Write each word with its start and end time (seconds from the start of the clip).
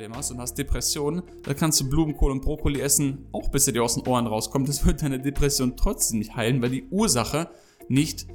Problem 0.00 0.16
hast 0.16 0.30
und 0.30 0.40
hast 0.40 0.54
Depressionen, 0.54 1.22
dann 1.42 1.56
kannst 1.56 1.78
du 1.78 1.90
Blumenkohl 1.90 2.32
und 2.32 2.40
Brokkoli 2.40 2.80
essen, 2.80 3.26
auch 3.32 3.50
bis 3.50 3.66
er 3.66 3.74
dir 3.74 3.84
aus 3.84 3.96
den 3.96 4.06
Ohren 4.06 4.26
rauskommt. 4.26 4.66
Das 4.66 4.86
wird 4.86 5.02
deine 5.02 5.20
Depression 5.20 5.76
trotzdem 5.76 6.20
nicht 6.20 6.34
heilen, 6.34 6.62
weil 6.62 6.70
die 6.70 6.86
Ursache 6.88 7.50
nicht 7.88 8.26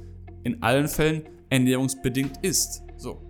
in 0.44 0.62
allen 0.62 0.86
Fällen 0.86 1.24
ernährungsbedingt 1.50 2.38
ist. 2.42 2.84
So. 2.96 3.20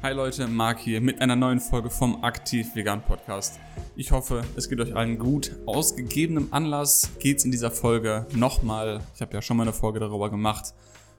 Hi 0.00 0.12
Leute, 0.12 0.46
Marc 0.46 0.78
hier 0.78 1.00
mit 1.00 1.20
einer 1.20 1.34
neuen 1.34 1.58
Folge 1.58 1.90
vom 1.90 2.22
Aktiv 2.22 2.76
Vegan 2.76 3.02
Podcast. 3.02 3.58
Ich 3.96 4.12
hoffe, 4.12 4.42
es 4.54 4.68
geht 4.68 4.78
euch 4.78 4.94
allen 4.94 5.18
gut. 5.18 5.56
Aus 5.66 5.96
gegebenem 5.96 6.46
Anlass 6.52 7.10
geht 7.18 7.38
es 7.38 7.44
in 7.44 7.50
dieser 7.50 7.72
Folge 7.72 8.28
nochmal, 8.36 9.00
ich 9.16 9.20
habe 9.20 9.34
ja 9.34 9.42
schon 9.42 9.56
mal 9.56 9.64
eine 9.64 9.72
Folge 9.72 9.98
darüber 9.98 10.30
gemacht, 10.30 10.74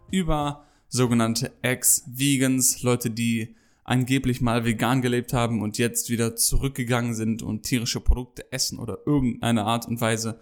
über 0.09 0.63
sogenannte 0.87 1.51
Ex-Vegans, 1.63 2.81
Leute, 2.81 3.09
die 3.09 3.57
angeblich 3.89 4.39
mal 4.39 4.65
vegan 4.65 5.01
gelebt 5.01 5.33
haben 5.33 5.61
und 5.61 5.77
jetzt 5.79 6.09
wieder 6.09 6.35
zurückgegangen 6.35 7.15
sind 7.15 7.41
und 7.41 7.63
tierische 7.63 7.99
Produkte 7.99 8.51
essen 8.51 8.77
oder 8.77 8.99
irgendeine 9.05 9.65
Art 9.65 9.87
und 9.87 9.99
Weise 9.99 10.39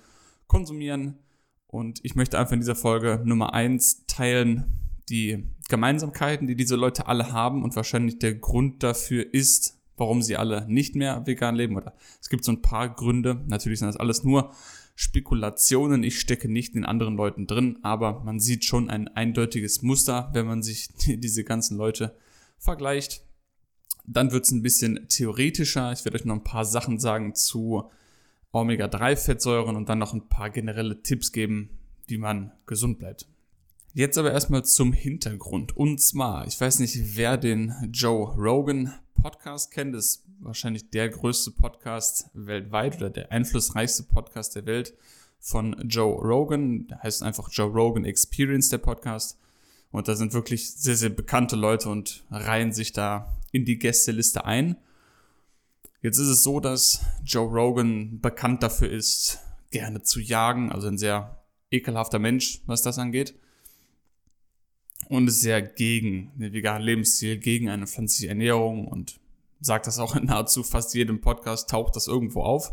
konsumieren. 0.48 1.20
Und 1.66 2.00
ich 2.04 2.16
möchte 2.16 2.38
einfach 2.38 2.54
in 2.54 2.60
dieser 2.60 2.76
Folge 2.76 3.22
Nummer 3.24 3.54
eins 3.54 4.06
teilen, 4.06 4.66
die 5.10 5.46
Gemeinsamkeiten, 5.70 6.48
die 6.48 6.56
diese 6.56 6.76
Leute 6.76 7.08
alle 7.08 7.32
haben 7.32 7.64
und 7.64 7.76
wahrscheinlich 7.76 8.20
der 8.20 8.36
Grund 8.36 8.84
dafür 8.84 9.34
ist, 9.34 9.80
warum 9.96 10.22
sie 10.22 10.36
alle 10.36 10.66
nicht 10.68 10.96
mehr 10.96 11.26
vegan 11.26 11.56
leben. 11.56 11.78
Oder 11.78 11.94
es 12.22 12.28
gibt 12.28 12.44
so 12.44 12.52
ein 12.52 12.62
paar 12.62 12.94
Gründe. 12.94 13.44
Natürlich 13.48 13.80
sind 13.80 13.88
das 13.88 13.98
alles 13.98 14.26
nur 14.26 14.52
Spekulationen. 14.96 16.04
Ich 16.04 16.20
stecke 16.20 16.52
nicht 16.52 16.76
in 16.76 16.84
anderen 16.84 17.16
Leuten 17.16 17.48
drin, 17.48 17.80
aber 17.82 18.24
man 18.26 18.40
sieht 18.40 18.66
schon 18.66 18.90
ein 18.90 19.08
eindeutiges 19.08 19.84
Muster, 19.84 20.32
wenn 20.34 20.46
man 20.48 20.64
sich 20.64 20.90
diese 21.06 21.46
ganzen 21.46 21.78
Leute 21.78 22.18
vergleicht. 22.58 23.27
Dann 24.08 24.32
wird 24.32 24.46
es 24.46 24.52
ein 24.52 24.62
bisschen 24.62 25.08
theoretischer. 25.10 25.92
Ich 25.92 26.06
werde 26.06 26.18
euch 26.18 26.26
noch 26.26 26.36
ein 26.36 26.44
paar 26.44 26.66
Sachen 26.66 26.98
sagen 26.98 27.36
zu 27.36 27.90
Omega-3-Fettsäuren 28.54 29.76
und 29.76 29.90
dann 29.90 30.00
noch 30.00 30.14
ein 30.14 30.30
paar 30.30 30.50
generelle 30.50 31.04
Tipps 31.04 31.32
geben, 31.32 31.70
wie 32.08 32.18
man 32.18 32.54
gesund 32.66 33.00
bleibt. 33.00 33.28
Jetzt 33.94 34.18
aber 34.18 34.32
erstmal 34.32 34.64
zum 34.64 34.94
Hintergrund. 34.94 35.76
Und 35.76 36.02
zwar, 36.02 36.48
ich 36.48 36.60
weiß 36.60 36.80
nicht, 36.80 37.18
wer 37.18 37.38
den 37.38 37.74
Joe 37.92 38.34
Rogan 38.36 38.94
Podcast 39.16 39.72
kennt, 39.72 39.96
das 39.96 40.06
ist 40.06 40.24
wahrscheinlich 40.40 40.90
der 40.90 41.10
größte 41.10 41.52
Podcast 41.52 42.30
weltweit 42.34 42.98
oder 42.98 43.10
der 43.10 43.32
einflussreichste 43.32 44.04
Podcast 44.04 44.56
der 44.56 44.66
Welt 44.66 44.94
von 45.40 45.76
Joe 45.88 46.16
Rogan. 46.16 46.88
Der 46.88 47.04
heißt 47.04 47.24
einfach 47.24 47.50
Joe 47.52 47.70
Rogan 47.70 48.06
Experience, 48.06 48.70
der 48.70 48.78
Podcast. 48.78 49.38
Und 49.98 50.08
da 50.08 50.16
sind 50.16 50.34
wirklich 50.34 50.72
sehr, 50.74 50.96
sehr 50.96 51.10
bekannte 51.10 51.56
Leute 51.56 51.90
und 51.90 52.24
reihen 52.30 52.72
sich 52.72 52.94
da 52.94 53.36
in 53.52 53.66
die 53.66 53.80
Gästeliste 53.80 54.46
ein. 54.46 54.78
Jetzt 56.04 56.20
ist 56.20 56.28
es 56.28 56.44
so, 56.44 56.60
dass 56.60 57.02
Joe 57.26 57.50
Rogan 57.50 58.22
bekannt 58.22 58.62
dafür 58.62 58.92
ist, 58.92 59.40
gerne 59.72 60.04
zu 60.04 60.20
jagen, 60.20 60.72
also 60.72 60.88
ein 60.88 61.00
sehr 61.00 61.44
ekelhafter 61.72 62.20
Mensch, 62.20 62.62
was 62.68 62.84
das 62.84 63.00
angeht. 63.00 63.34
Und 65.10 65.28
ist 65.28 65.42
sehr 65.42 65.62
gegen 65.64 66.32
den 66.38 66.54
veganen 66.54 66.84
Lebensstil, 66.84 67.38
gegen 67.40 67.70
eine 67.70 67.88
pflanzliche 67.88 68.30
Ernährung 68.30 68.88
und 68.88 69.20
sagt 69.62 69.88
das 69.88 69.98
auch 69.98 70.16
in 70.16 70.26
nahezu 70.26 70.64
fast 70.64 70.94
jedem 70.94 71.22
Podcast, 71.22 71.70
taucht 71.72 71.96
das 71.96 72.08
irgendwo 72.08 72.44
auf. 72.44 72.72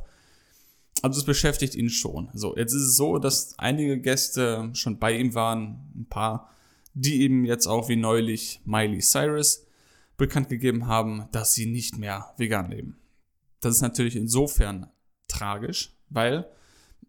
Also 1.00 1.20
es 1.20 1.24
beschäftigt 1.24 1.74
ihn 1.74 1.88
schon. 1.88 2.28
So, 2.34 2.54
jetzt 2.56 2.74
ist 2.74 2.82
es 2.82 2.96
so, 2.96 3.18
dass 3.18 3.58
einige 3.58 3.98
Gäste 3.98 4.70
schon 4.74 4.98
bei 4.98 5.16
ihm 5.16 5.34
waren, 5.34 5.90
ein 5.94 6.06
paar, 6.08 6.50
die 6.94 7.22
eben 7.22 7.44
jetzt 7.44 7.66
auch 7.66 7.88
wie 7.88 7.96
neulich 7.96 8.60
Miley 8.64 9.00
Cyrus 9.00 9.66
bekannt 10.16 10.48
gegeben 10.48 10.86
haben, 10.86 11.28
dass 11.32 11.54
sie 11.54 11.66
nicht 11.66 11.98
mehr 11.98 12.32
vegan 12.36 12.70
leben. 12.70 12.98
Das 13.60 13.74
ist 13.74 13.82
natürlich 13.82 14.16
insofern 14.16 14.88
tragisch, 15.26 15.92
weil 16.08 16.48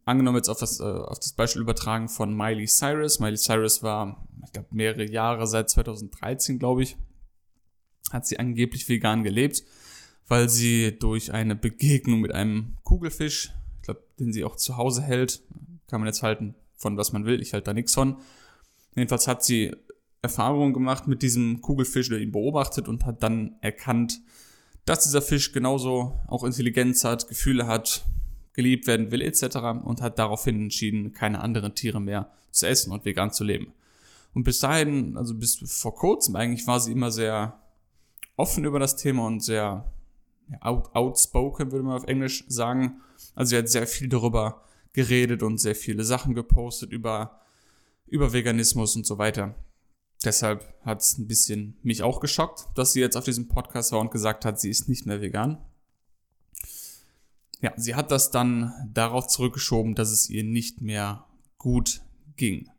angenommen 0.05 0.37
jetzt 0.37 0.49
auf 0.49 0.59
das, 0.59 0.79
äh, 0.79 0.83
auf 0.83 1.19
das 1.19 1.33
Beispiel 1.33 1.61
übertragen 1.61 2.09
von 2.09 2.35
Miley 2.35 2.65
Cyrus. 2.65 3.19
Miley 3.19 3.37
Cyrus 3.37 3.83
war, 3.83 4.27
ich 4.45 4.51
glaube, 4.53 4.69
mehrere 4.71 5.05
Jahre, 5.05 5.47
seit 5.47 5.69
2013, 5.69 6.57
glaube 6.59 6.83
ich, 6.83 6.97
hat 8.11 8.25
sie 8.25 8.39
angeblich 8.39 8.87
vegan 8.87 9.23
gelebt, 9.23 9.63
weil 10.27 10.49
sie 10.49 10.97
durch 10.97 11.33
eine 11.33 11.55
Begegnung 11.55 12.21
mit 12.21 12.31
einem 12.31 12.77
Kugelfisch, 12.83 13.51
ich 13.77 13.81
glaube, 13.83 14.03
den 14.19 14.33
sie 14.33 14.43
auch 14.43 14.55
zu 14.55 14.77
Hause 14.77 15.01
hält, 15.01 15.41
kann 15.87 16.01
man 16.01 16.07
jetzt 16.07 16.23
halten 16.23 16.55
von 16.77 16.97
was 16.97 17.13
man 17.13 17.25
will, 17.25 17.41
ich 17.41 17.53
halte 17.53 17.65
da 17.65 17.73
nichts 17.73 17.93
von. 17.93 18.17
Jedenfalls 18.95 19.27
hat 19.27 19.43
sie 19.43 19.75
Erfahrungen 20.21 20.73
gemacht 20.73 21.07
mit 21.07 21.21
diesem 21.21 21.61
Kugelfisch, 21.61 22.09
der 22.09 22.19
ihn 22.19 22.31
beobachtet 22.31 22.87
und 22.87 23.05
hat 23.05 23.21
dann 23.21 23.55
erkannt, 23.61 24.21
dass 24.85 25.03
dieser 25.03 25.21
Fisch 25.21 25.51
genauso 25.51 26.19
auch 26.27 26.43
Intelligenz 26.43 27.03
hat, 27.03 27.27
Gefühle 27.27 27.67
hat, 27.67 28.05
geliebt 28.53 28.87
werden 28.87 29.11
will 29.11 29.21
etc. 29.21 29.57
und 29.83 30.01
hat 30.01 30.17
daraufhin 30.17 30.63
entschieden, 30.63 31.11
keine 31.13 31.41
anderen 31.41 31.75
Tiere 31.75 31.99
mehr 31.99 32.31
zu 32.51 32.67
essen 32.67 32.91
und 32.91 33.05
vegan 33.05 33.31
zu 33.31 33.43
leben. 33.43 33.73
Und 34.33 34.43
bis 34.43 34.59
dahin, 34.59 35.17
also 35.17 35.33
bis 35.33 35.59
vor 35.65 35.95
kurzem 35.95 36.35
eigentlich, 36.35 36.65
war 36.67 36.79
sie 36.79 36.91
immer 36.91 37.11
sehr 37.11 37.59
offen 38.35 38.65
über 38.65 38.79
das 38.79 38.95
Thema 38.95 39.25
und 39.25 39.41
sehr 39.41 39.91
out, 40.61 40.93
outspoken, 40.93 41.71
würde 41.71 41.85
man 41.85 41.97
auf 41.97 42.07
Englisch 42.07 42.45
sagen. 42.47 43.01
Also 43.33 43.51
sie 43.51 43.57
hat 43.57 43.69
sehr 43.69 43.87
viel 43.87 44.09
darüber 44.09 44.61
geredet 44.93 45.43
und 45.43 45.57
sehr 45.57 45.75
viele 45.75 46.03
Sachen 46.03 46.35
gepostet 46.35 46.91
über, 46.91 47.39
über 48.07 48.33
Veganismus 48.33 48.95
und 48.95 49.05
so 49.05 49.17
weiter. 49.17 49.55
Deshalb 50.23 50.73
hat 50.81 51.01
es 51.01 51.17
ein 51.17 51.27
bisschen 51.27 51.77
mich 51.83 52.01
auch 52.01 52.19
geschockt, 52.19 52.65
dass 52.75 52.93
sie 52.93 52.99
jetzt 52.99 53.17
auf 53.17 53.25
diesem 53.25 53.47
Podcast 53.47 53.91
war 53.91 53.99
und 53.99 54.11
gesagt 54.11 54.45
hat, 54.45 54.59
sie 54.59 54.69
ist 54.69 54.89
nicht 54.89 55.05
mehr 55.05 55.21
vegan. 55.21 55.57
Ja, 57.61 57.73
sie 57.77 57.95
hat 57.95 58.11
das 58.11 58.31
dann 58.31 58.73
darauf 58.93 59.27
zurückgeschoben, 59.27 59.95
dass 59.95 60.11
es 60.11 60.29
ihr 60.29 60.43
nicht 60.43 60.81
mehr 60.81 61.25
gut 61.57 62.01
ging. 62.35 62.69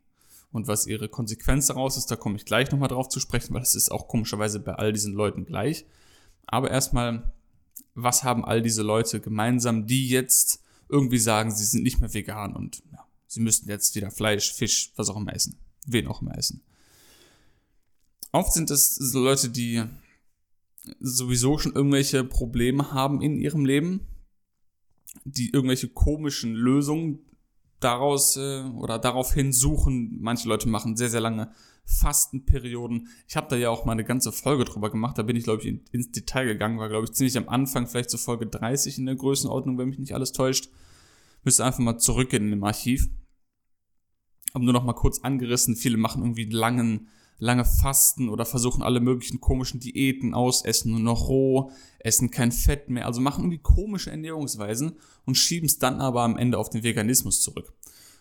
Und 0.51 0.67
was 0.67 0.87
ihre 0.87 1.09
Konsequenz 1.09 1.67
daraus 1.67 1.97
ist, 1.97 2.09
da 2.09 2.15
komme 2.15 2.37
ich 2.37 2.45
gleich 2.45 2.71
nochmal 2.71 2.89
drauf 2.89 3.09
zu 3.09 3.19
sprechen, 3.19 3.53
weil 3.53 3.61
das 3.61 3.75
ist 3.75 3.91
auch 3.91 4.07
komischerweise 4.07 4.59
bei 4.59 4.73
all 4.73 4.93
diesen 4.93 5.13
Leuten 5.13 5.45
gleich. 5.45 5.85
Aber 6.45 6.71
erstmal, 6.71 7.33
was 7.95 8.23
haben 8.23 8.45
all 8.45 8.61
diese 8.61 8.81
Leute 8.81 9.19
gemeinsam, 9.19 9.87
die 9.87 10.07
jetzt 10.07 10.63
irgendwie 10.89 11.19
sagen, 11.19 11.51
sie 11.51 11.65
sind 11.65 11.83
nicht 11.83 11.99
mehr 11.99 12.13
vegan 12.13 12.55
und 12.55 12.81
ja, 12.91 13.06
sie 13.27 13.39
müssten 13.39 13.69
jetzt 13.69 13.95
wieder 13.95 14.11
Fleisch, 14.11 14.53
Fisch, 14.53 14.91
was 14.95 15.09
auch 15.09 15.17
immer 15.17 15.33
essen. 15.33 15.59
Wen 15.85 16.07
auch 16.07 16.21
immer 16.21 16.37
essen. 16.37 16.61
Oft 18.31 18.53
sind 18.53 18.71
es 18.71 18.95
so 18.95 19.23
Leute, 19.23 19.49
die 19.49 19.83
sowieso 20.99 21.57
schon 21.57 21.73
irgendwelche 21.73 22.23
Probleme 22.23 22.91
haben 22.91 23.21
in 23.21 23.37
ihrem 23.37 23.65
Leben, 23.65 24.07
die 25.25 25.49
irgendwelche 25.51 25.89
komischen 25.89 26.53
Lösungen 26.53 27.19
daraus 27.79 28.37
äh, 28.37 28.63
oder 28.75 28.99
daraufhin 28.99 29.53
suchen. 29.53 30.17
Manche 30.19 30.47
Leute 30.47 30.67
machen 30.67 30.97
sehr, 30.97 31.09
sehr 31.09 31.21
lange 31.21 31.51
Fastenperioden. 31.85 33.07
Ich 33.27 33.35
habe 33.35 33.47
da 33.49 33.55
ja 33.55 33.69
auch 33.69 33.85
mal 33.85 33.93
eine 33.93 34.03
ganze 34.03 34.31
Folge 34.31 34.65
drüber 34.65 34.89
gemacht. 34.89 35.17
Da 35.17 35.23
bin 35.23 35.35
ich, 35.35 35.43
glaube 35.43 35.61
ich, 35.61 35.67
in, 35.67 35.81
ins 35.91 36.11
Detail 36.11 36.45
gegangen. 36.45 36.79
War, 36.79 36.89
glaube 36.89 37.05
ich, 37.05 37.13
ziemlich 37.13 37.37
am 37.37 37.49
Anfang, 37.49 37.87
vielleicht 37.87 38.09
zur 38.09 38.19
Folge 38.19 38.47
30 38.47 38.97
in 38.97 39.05
der 39.05 39.15
Größenordnung, 39.15 39.77
wenn 39.77 39.89
mich 39.89 39.99
nicht 39.99 40.13
alles 40.13 40.31
täuscht. 40.31 40.69
Müsste 41.43 41.65
einfach 41.65 41.79
mal 41.79 41.97
zurückgehen 41.97 42.45
in 42.45 42.51
dem 42.51 42.63
Archiv. 42.63 43.09
Aber 44.53 44.63
nur 44.63 44.73
noch 44.73 44.83
mal 44.83 44.93
kurz 44.93 45.19
angerissen. 45.19 45.75
Viele 45.75 45.97
machen 45.97 46.21
irgendwie 46.21 46.45
langen 46.45 47.07
lange 47.39 47.65
fasten 47.65 48.29
oder 48.29 48.45
versuchen 48.45 48.81
alle 48.81 48.99
möglichen 48.99 49.39
komischen 49.39 49.79
Diäten 49.79 50.33
aus, 50.33 50.65
essen 50.65 50.91
nur 50.91 50.99
noch 50.99 51.27
roh, 51.27 51.71
essen 51.99 52.31
kein 52.31 52.51
Fett 52.51 52.89
mehr, 52.89 53.05
also 53.05 53.21
machen 53.21 53.43
irgendwie 53.43 53.61
komische 53.61 54.09
Ernährungsweisen 54.09 54.93
und 55.25 55.35
schieben 55.35 55.67
es 55.67 55.77
dann 55.77 56.01
aber 56.01 56.23
am 56.23 56.37
Ende 56.37 56.57
auf 56.57 56.69
den 56.69 56.83
Veganismus 56.83 57.41
zurück. 57.41 57.73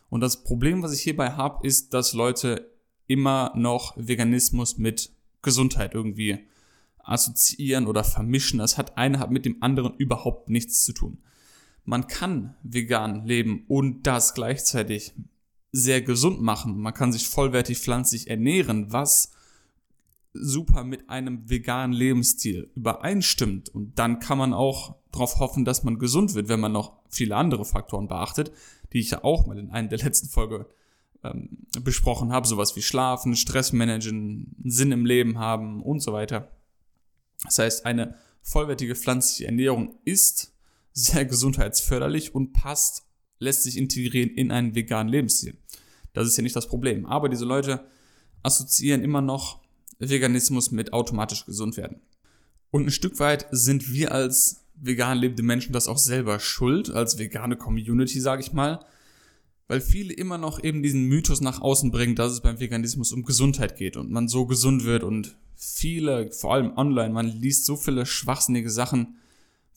Und 0.08 0.20
das 0.20 0.44
Problem, 0.44 0.82
was 0.82 0.92
ich 0.92 1.00
hierbei 1.00 1.32
habe, 1.32 1.66
ist, 1.66 1.94
dass 1.94 2.12
Leute 2.12 2.70
immer 3.06 3.52
noch 3.56 3.94
Veganismus 3.96 4.78
mit 4.78 5.12
Gesundheit 5.42 5.94
irgendwie 5.94 6.46
assoziieren 6.98 7.86
oder 7.86 8.04
vermischen. 8.04 8.58
Das 8.58 8.78
hat 8.78 8.98
eine 8.98 9.18
hat 9.18 9.30
mit 9.30 9.44
dem 9.44 9.62
anderen 9.62 9.94
überhaupt 9.94 10.48
nichts 10.48 10.84
zu 10.84 10.92
tun. 10.92 11.18
Man 11.86 12.08
kann 12.08 12.56
vegan 12.64 13.24
leben 13.24 13.64
und 13.68 14.06
das 14.06 14.34
gleichzeitig 14.34 15.14
sehr 15.70 16.02
gesund 16.02 16.42
machen. 16.42 16.78
Man 16.78 16.92
kann 16.92 17.12
sich 17.12 17.28
vollwertig 17.28 17.78
pflanzlich 17.78 18.28
ernähren, 18.28 18.92
was 18.92 19.32
super 20.32 20.82
mit 20.82 21.08
einem 21.08 21.48
veganen 21.48 21.96
Lebensstil 21.96 22.70
übereinstimmt. 22.74 23.68
Und 23.68 23.98
dann 23.98 24.18
kann 24.18 24.36
man 24.36 24.52
auch 24.52 24.96
darauf 25.12 25.38
hoffen, 25.38 25.64
dass 25.64 25.84
man 25.84 25.98
gesund 25.98 26.34
wird, 26.34 26.48
wenn 26.48 26.60
man 26.60 26.72
noch 26.72 26.92
viele 27.08 27.36
andere 27.36 27.64
Faktoren 27.64 28.08
beachtet, 28.08 28.50
die 28.92 28.98
ich 28.98 29.12
ja 29.12 29.22
auch 29.22 29.46
mal 29.46 29.56
in 29.56 29.70
einer 29.70 29.88
der 29.88 29.98
letzten 29.98 30.28
Folge 30.28 30.66
ähm, 31.22 31.66
besprochen 31.82 32.32
habe, 32.32 32.48
sowas 32.48 32.74
wie 32.74 32.82
Schlafen, 32.82 33.36
Stressmanagen, 33.36 34.56
Sinn 34.64 34.90
im 34.90 35.06
Leben 35.06 35.38
haben 35.38 35.82
und 35.82 36.00
so 36.00 36.12
weiter. 36.12 36.50
Das 37.44 37.58
heißt, 37.60 37.86
eine 37.86 38.16
vollwertige 38.42 38.96
pflanzliche 38.96 39.46
Ernährung 39.46 39.94
ist 40.04 40.52
sehr 40.96 41.26
gesundheitsförderlich 41.26 42.34
und 42.34 42.52
passt 42.52 43.04
lässt 43.38 43.64
sich 43.64 43.76
integrieren 43.76 44.30
in 44.30 44.50
einen 44.50 44.74
veganen 44.74 45.12
Lebensstil. 45.12 45.58
Das 46.14 46.26
ist 46.26 46.38
ja 46.38 46.42
nicht 46.42 46.56
das 46.56 46.68
Problem. 46.68 47.04
Aber 47.04 47.28
diese 47.28 47.44
Leute 47.44 47.86
assoziieren 48.42 49.02
immer 49.02 49.20
noch 49.20 49.60
Veganismus 49.98 50.70
mit 50.70 50.94
automatisch 50.94 51.44
gesund 51.44 51.76
werden. 51.76 52.00
Und 52.70 52.86
ein 52.86 52.90
Stück 52.90 53.18
weit 53.20 53.46
sind 53.50 53.92
wir 53.92 54.12
als 54.12 54.64
vegan 54.74 55.18
lebende 55.18 55.42
Menschen 55.42 55.74
das 55.74 55.86
auch 55.86 55.98
selber 55.98 56.40
schuld, 56.40 56.90
als 56.90 57.18
vegane 57.18 57.56
Community, 57.56 58.18
sage 58.18 58.42
ich 58.42 58.54
mal, 58.54 58.84
weil 59.68 59.80
viele 59.80 60.14
immer 60.14 60.38
noch 60.38 60.62
eben 60.62 60.82
diesen 60.82 61.04
Mythos 61.04 61.40
nach 61.42 61.60
außen 61.60 61.90
bringen, 61.90 62.14
dass 62.14 62.32
es 62.32 62.40
beim 62.40 62.60
Veganismus 62.60 63.12
um 63.12 63.24
Gesundheit 63.24 63.76
geht 63.76 63.96
und 63.96 64.10
man 64.10 64.28
so 64.28 64.46
gesund 64.46 64.84
wird 64.84 65.02
und 65.02 65.36
viele, 65.56 66.30
vor 66.32 66.54
allem 66.54 66.76
online, 66.76 67.12
man 67.12 67.26
liest 67.26 67.66
so 67.66 67.76
viele 67.76 68.06
schwachsinnige 68.06 68.70
Sachen, 68.70 69.16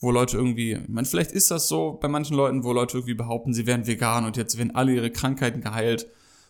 wo 0.00 0.10
Leute 0.10 0.38
irgendwie, 0.38 0.72
ich 0.72 0.88
meine, 0.88 1.06
vielleicht 1.06 1.32
ist 1.32 1.50
das 1.50 1.68
so 1.68 1.98
bei 2.00 2.08
manchen 2.08 2.36
Leuten, 2.36 2.64
wo 2.64 2.72
Leute 2.72 2.96
irgendwie 2.96 3.14
behaupten, 3.14 3.52
sie 3.52 3.66
wären 3.66 3.86
vegan 3.86 4.24
und 4.24 4.36
jetzt 4.36 4.56
werden 4.56 4.74
alle 4.74 4.94
ihre 4.94 5.10
Krankheiten 5.10 5.60
geheilt 5.60 6.06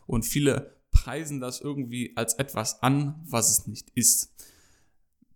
und 0.07 0.25
viele 0.25 0.77
preisen 0.93 1.41
das 1.41 1.61
irgendwie 1.61 2.17
als 2.17 2.35
etwas 2.35 2.83
an, 2.83 3.21
was 3.25 3.51
es 3.51 3.67
nicht 3.67 3.91
ist. 3.95 4.33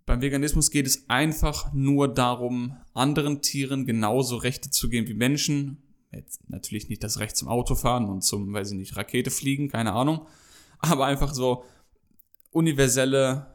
Beim 0.07 0.21
Veganismus 0.21 0.71
geht 0.71 0.87
es 0.87 1.09
einfach 1.09 1.73
nur 1.73 2.13
darum, 2.13 2.77
anderen 2.93 3.41
Tieren 3.41 3.87
genauso 3.87 4.37
Rechte 4.37 4.71
zu 4.71 4.89
geben 4.89 5.09
wie 5.09 5.15
Menschen. 5.15 5.83
Jetzt 6.13 6.49
natürlich 6.49 6.89
nicht 6.89 7.03
das 7.03 7.19
Recht 7.19 7.37
zum 7.37 7.49
Autofahren 7.49 8.09
und 8.09 8.23
zum, 8.23 8.53
weiß 8.53 8.73
ich 8.73 8.79
nicht, 8.79 8.97
Rakete 8.97 9.31
fliegen, 9.31 9.69
keine 9.69 9.93
Ahnung. 9.93 10.27
Aber 10.79 11.07
einfach 11.07 11.33
so 11.33 11.65
universelle 12.51 13.54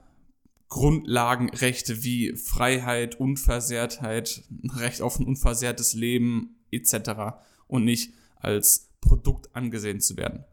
Grundlagenrechte 0.70 2.04
wie 2.04 2.36
Freiheit, 2.36 3.20
Unversehrtheit, 3.20 4.44
Recht 4.76 5.02
auf 5.02 5.20
ein 5.20 5.26
unversehrtes 5.26 5.94
Leben 5.94 6.56
etc. 6.72 7.40
und 7.68 7.84
nicht 7.84 8.14
als 8.38 8.90
Produkt 9.02 9.56
angesehen 9.56 10.00
zu 10.00 10.16
werden. 10.16 10.46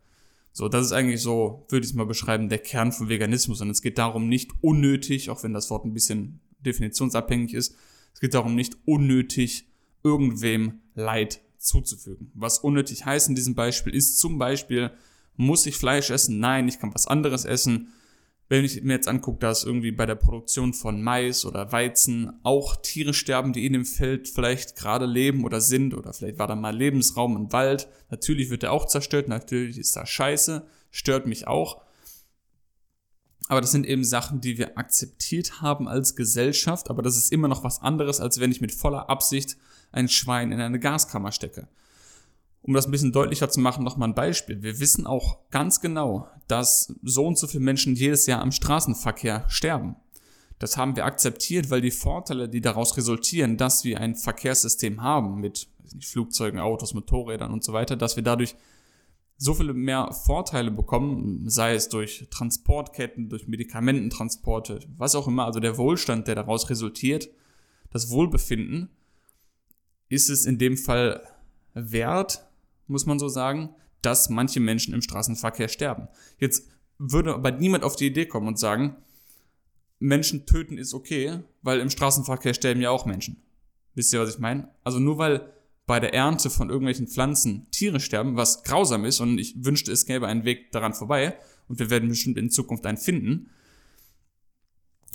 So, 0.53 0.69
das 0.69 0.87
ist 0.87 0.93
eigentlich 0.93 1.21
so, 1.21 1.67
würde 1.69 1.85
ich 1.85 1.91
es 1.91 1.95
mal 1.95 2.07
beschreiben, 2.07 2.49
der 2.49 2.59
Kern 2.59 2.91
von 2.91 3.11
Veganismus. 3.11 3.61
Und 3.61 3.69
es 3.69 3.83
geht 3.83 3.99
darum, 3.99 4.27
nicht 4.29 4.53
unnötig, 4.63 5.29
auch 5.29 5.43
wenn 5.43 5.53
das 5.53 5.69
Wort 5.69 5.85
ein 5.85 5.93
bisschen 5.93 6.41
definitionsabhängig 6.61 7.53
ist, 7.53 7.77
es 8.15 8.21
geht 8.21 8.33
darum, 8.33 8.55
nicht 8.55 8.79
unnötig 8.87 9.69
irgendwem 10.03 10.81
Leid 10.95 11.43
zuzufügen. 11.59 12.31
Was 12.33 12.59
unnötig 12.59 13.05
heißt 13.05 13.29
in 13.29 13.35
diesem 13.35 13.55
Beispiel 13.55 13.95
ist 13.95 14.19
zum 14.19 14.39
Beispiel, 14.39 14.91
muss 15.37 15.67
ich 15.67 15.77
Fleisch 15.77 16.09
essen? 16.09 16.39
Nein, 16.39 16.69
ich 16.69 16.79
kann 16.79 16.95
was 16.95 17.07
anderes 17.07 17.45
essen 17.45 17.89
wenn 18.49 18.65
ich 18.65 18.83
mir 18.83 18.93
jetzt 18.95 19.09
angucke, 19.09 19.41
dass 19.41 19.65
irgendwie 19.65 19.91
bei 19.91 20.07
der 20.07 20.15
Produktion 20.15 20.73
von 20.73 21.03
Mais 21.03 21.45
oder 21.45 21.73
Weizen 21.73 22.33
auch 22.45 22.77
Tiere 22.77 23.13
sterben, 23.13 23.53
die 23.53 23.67
in 23.67 23.73
dem 23.73 23.85
Feld 23.85 24.29
vielleicht 24.29 24.77
gerade 24.77 25.07
leben 25.07 25.45
oder 25.45 25.61
sind 25.61 25.95
oder 25.95 26.13
vielleicht 26.13 26.39
war 26.39 26.47
da 26.47 26.55
mal 26.55 26.77
Lebensraum 26.77 27.37
im 27.37 27.53
Wald. 27.53 27.89
Natürlich 28.11 28.51
wird 28.51 28.63
er 28.63 28.73
auch 28.73 28.87
zerstört, 28.87 29.27
natürlich 29.27 29.79
ist 29.79 29.97
das 29.97 30.09
scheiße, 30.09 30.65
stört 30.91 31.27
mich 31.27 31.49
auch. 31.49 31.83
Aber 33.49 33.61
das 33.61 33.73
sind 33.73 33.87
eben 33.87 34.05
Sachen, 34.05 34.41
die 34.41 34.59
wir 34.59 34.79
akzeptiert 34.79 35.61
haben 35.61 35.89
als 35.89 36.17
Gesellschaft, 36.17 36.91
aber 36.91 37.03
das 37.03 37.17
ist 37.17 37.33
immer 37.33 37.49
noch 37.49 37.65
was 37.65 37.81
anderes, 37.81 38.21
als 38.21 38.41
wenn 38.41 38.51
ich 38.51 38.61
mit 38.61 38.73
voller 38.73 39.09
Absicht 39.09 39.57
ein 39.93 40.09
Schwein 40.09 40.53
in 40.53 40.61
eine 40.61 40.81
Gaskammer 40.81 41.33
stecke. 41.33 41.69
Um 42.67 42.75
das 42.75 42.87
ein 42.87 42.91
bisschen 42.91 43.13
deutlicher 43.13 43.49
zu 43.49 43.61
machen, 43.61 43.85
nochmal 43.85 44.09
ein 44.09 44.15
Beispiel. 44.15 44.63
Wir 44.63 44.81
wissen 44.81 45.07
auch 45.07 45.39
ganz 45.51 45.81
genau, 45.81 46.29
dass 46.49 46.93
so 47.03 47.25
und 47.27 47.39
so 47.39 47.47
viele 47.47 47.63
Menschen 47.63 47.95
jedes 47.95 48.27
Jahr 48.27 48.43
am 48.43 48.51
Straßenverkehr 48.51 49.45
sterben. 49.49 49.97
Das 50.59 50.77
haben 50.77 50.97
wir 50.97 51.05
akzeptiert, 51.05 51.71
weil 51.71 51.81
die 51.81 51.91
Vorteile, 51.91 52.49
die 52.49 52.61
daraus 52.61 52.97
resultieren, 52.97 53.57
dass 53.57 53.85
wir 53.85 54.01
ein 54.01 54.17
Verkehrssystem 54.17 55.03
haben 55.03 55.41
mit 55.41 55.69
Flugzeugen, 56.01 56.59
Autos, 56.59 56.95
Motorrädern 56.95 57.53
und 57.53 57.63
so 57.63 57.73
weiter, 57.73 57.95
dass 57.95 58.17
wir 58.17 58.25
dadurch 58.25 58.57
so 59.39 59.55
viele 59.55 59.75
mehr 59.75 60.13
Vorteile 60.13 60.71
bekommen, 60.71 61.49
sei 61.49 61.75
es 61.75 61.89
durch 61.89 62.27
Transportketten, 62.31 63.29
durch 63.29 63.47
Medikamententransporte, 63.47 64.81
was 64.97 65.15
auch 65.15 65.29
immer, 65.29 65.45
also 65.45 65.61
der 65.61 65.77
Wohlstand, 65.77 66.27
der 66.27 66.35
daraus 66.35 66.71
resultiert, 66.71 67.29
das 67.91 68.11
Wohlbefinden, 68.11 68.89
ist 70.09 70.31
es 70.31 70.47
in 70.47 70.59
dem 70.59 70.77
Fall 70.77 71.23
wert, 71.75 72.47
muss 72.87 73.07
man 73.07 73.19
so 73.19 73.29
sagen, 73.29 73.71
dass 74.03 74.29
manche 74.29 74.61
Menschen 74.61 74.95
im 74.95 75.03
Straßenverkehr 75.03 75.69
sterben. 75.69 76.09
Jetzt 76.39 76.69
würde 76.99 77.35
aber 77.35 77.51
niemand 77.51 77.85
auf 77.85 77.97
die 77.97 78.07
Idee 78.07 78.27
kommen 78.27 78.49
und 78.49 78.59
sagen, 78.59 78.97
Menschen 79.99 80.47
töten 80.47 80.79
ist 80.79 80.95
okay, 80.95 81.41
weil 81.63 81.81
im 81.81 81.91
Straßenverkehr 81.91 82.55
sterben 82.55 82.81
ja 82.81 82.91
auch 82.91 83.07
Menschen. 83.07 83.43
Wisst 83.95 84.13
ihr, 84.13 84.21
was 84.21 84.35
ich 84.35 84.39
meine? 84.39 84.69
Also 84.85 84.99
nur 84.99 85.19
weil 85.19 85.53
bei 85.87 86.01
der 86.01 86.13
Ernte 86.13 86.51
von 86.51 86.69
irgendwelchen 86.69 87.07
Pflanzen 87.07 87.71
Tiere 87.71 88.01
sterben, 88.01 88.37
was 88.37 88.65
grausam 88.65 89.05
ist, 89.05 89.21
und 89.21 89.39
ich 89.39 89.65
wünschte, 89.65 89.93
es 89.93 90.05
gäbe 90.05 90.27
einen 90.27 90.45
Weg 90.45 90.73
daran 90.73 90.95
vorbei, 90.95 91.39
und 91.69 91.79
wir 91.79 91.91
werden 91.91 92.09
bestimmt 92.09 92.39
in 92.39 92.51
Zukunft 92.51 92.85
einen 92.87 92.99
finden. 92.99 93.51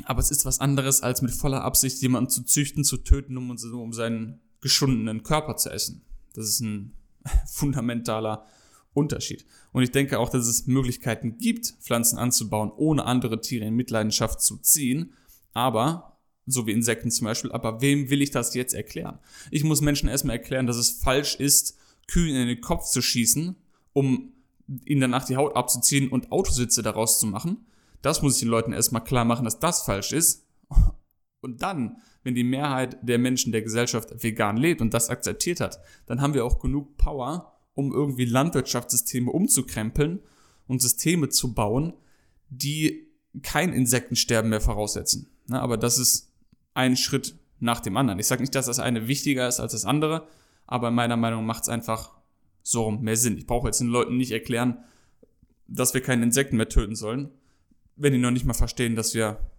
Aber 0.06 0.20
es 0.20 0.32
ist 0.32 0.46
was 0.46 0.60
anderes, 0.60 1.02
als 1.02 1.22
mit 1.22 1.32
voller 1.32 1.64
Absicht 1.64 2.02
jemanden 2.02 2.30
zu 2.30 2.44
züchten, 2.44 2.84
zu 2.84 2.98
töten, 2.98 3.38
um, 3.38 3.52
um 3.52 3.94
seinen 3.94 4.40
geschundenen 4.62 5.24
Körper 5.24 5.58
zu 5.58 5.70
essen. 5.70 6.04
Das 6.34 6.48
ist 6.48 6.62
ein 6.62 6.94
fundamentaler 7.48 8.46
Unterschied. 8.94 9.46
Und 9.72 9.84
ich 9.84 9.92
denke 9.92 10.20
auch, 10.20 10.30
dass 10.30 10.48
es 10.48 10.68
Möglichkeiten 10.68 11.38
gibt, 11.38 11.76
Pflanzen 11.80 12.18
anzubauen, 12.18 12.72
ohne 12.76 13.06
andere 13.06 13.40
Tiere 13.40 13.66
in 13.66 13.76
Mitleidenschaft 13.76 14.42
zu 14.42 14.58
ziehen. 14.58 15.14
Aber, 15.54 16.18
so 16.46 16.68
wie 16.68 16.72
Insekten 16.72 17.12
zum 17.12 17.26
Beispiel, 17.26 17.52
aber 17.52 17.82
wem 17.82 18.10
will 18.10 18.22
ich 18.22 18.32
das 18.32 18.54
jetzt 18.54 18.74
erklären? 18.74 19.20
Ich 19.50 19.64
muss 19.64 19.82
Menschen 19.82 20.10
erstmal 20.10 20.38
erklären, 20.38 20.68
dass 20.68 20.78
es 20.78 20.92
falsch 20.92 21.36
ist, 21.36 21.78
Kühen 22.08 22.36
in 22.36 22.48
den 22.48 22.62
Kopf 22.62 22.90
zu 22.90 23.02
schießen, 23.02 23.56
um 23.94 24.34
ihnen 24.86 25.02
danach 25.02 25.26
die 25.26 25.38
Haut 25.38 25.56
abzuziehen 25.56 26.10
und 26.10 26.32
Autositze 26.32 26.82
daraus 26.82 27.20
zu 27.20 27.28
machen. 27.28 27.66
Das 28.02 28.22
muss 28.22 28.36
ich 28.36 28.42
den 28.42 28.50
Leuten 28.50 28.74
erstmal 28.74 29.04
klar 29.04 29.26
machen, 29.26 29.46
dass 29.46 29.60
das 29.60 29.84
falsch 29.84 30.12
ist. 30.12 30.46
Und 31.42 31.62
dann, 31.64 31.98
wenn 32.24 32.36
die 32.36 32.44
Mehrheit 32.44 32.98
der 33.02 33.18
Menschen 33.18 33.52
der 33.52 33.64
Gesellschaft 33.64 34.24
vegan 34.24 34.58
lebt 34.58 34.80
und 34.80 34.94
das 34.94 35.10
akzeptiert 35.10 35.60
hat, 35.60 35.80
dann 36.06 36.22
haben 36.22 36.34
wir 36.34 36.46
auch 36.46 36.60
genug 36.60 36.98
Power, 36.98 37.58
um 37.74 37.92
irgendwie 37.92 38.26
Landwirtschaftssysteme 38.26 39.32
umzukrempeln 39.32 40.20
und 40.68 40.82
Systeme 40.82 41.30
zu 41.30 41.54
bauen, 41.54 41.94
die 42.50 43.08
kein 43.42 43.74
Insektensterben 43.74 44.50
mehr 44.50 44.62
voraussetzen. 44.62 45.28
aber 45.50 45.78
das 45.78 45.98
ist 45.98 46.32
ein 46.74 46.96
Schritt 46.96 47.36
nach 47.60 47.80
dem 47.80 47.98
anderen. 47.98 48.20
Ich 48.20 48.28
sage 48.28 48.42
nicht, 48.42 48.56
dass 48.56 48.68
das 48.68 48.80
eine 48.80 49.08
wichtiger 49.08 49.48
ist 49.48 49.60
als 49.60 49.72
das 49.72 49.86
andere, 49.86 50.28
aber 50.68 50.92
meiner 50.92 51.18
Meinung 51.18 51.42
nach 51.42 51.56
macht 51.56 51.64
es 51.64 51.70
einfach 51.70 52.12
so 52.64 52.92
mehr 52.92 53.18
Sinn. 53.18 53.38
Ich 53.38 53.48
brauche 53.48 53.68
jetzt 53.68 53.82
den 53.82 53.88
Leuten 53.88 54.18
nicht 54.18 54.32
erklären, 54.32 54.84
dass 55.68 55.94
wir 55.94 56.02
keine 56.02 56.24
Insekten 56.24 56.58
mehr 56.58 56.70
töten 56.70 56.96
sollen, 56.96 57.30
wenn 57.96 58.14
die 58.14 58.20
noch 58.20 58.32
nicht 58.32 58.46
mal 58.46 58.54
verstehen, 58.54 58.96
dass 58.96 59.14
wir 59.14 59.51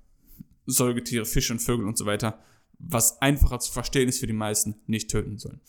Säugetiere, 0.66 1.24
Fische 1.24 1.52
und 1.52 1.60
Vögel 1.60 1.86
und 1.86 1.98
so 1.98 2.06
weiter, 2.06 2.38
was 2.78 3.20
einfacher 3.20 3.60
zu 3.60 3.72
verstehen 3.72 4.08
ist 4.08 4.20
für 4.20 4.26
die 4.26 4.32
meisten, 4.32 4.76
nicht 4.86 5.10
töten 5.10 5.38
sollen. 5.38 5.60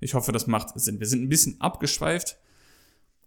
Ich 0.00 0.14
hoffe, 0.14 0.32
das 0.32 0.46
macht 0.46 0.78
Sinn. 0.78 1.00
Wir 1.00 1.06
sind 1.06 1.22
ein 1.22 1.28
bisschen 1.28 1.60
abgeschweift. 1.60 2.38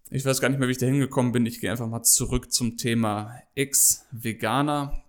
Ich 0.09 0.25
weiß 0.25 0.41
gar 0.41 0.49
nicht 0.49 0.59
mehr, 0.59 0.67
wie 0.67 0.73
ich 0.73 0.77
da 0.77 0.85
hingekommen 0.85 1.31
bin. 1.31 1.45
Ich 1.45 1.61
gehe 1.61 1.71
einfach 1.71 1.87
mal 1.87 2.03
zurück 2.03 2.51
zum 2.51 2.77
Thema 2.77 3.41
Ex-Veganer 3.55 5.03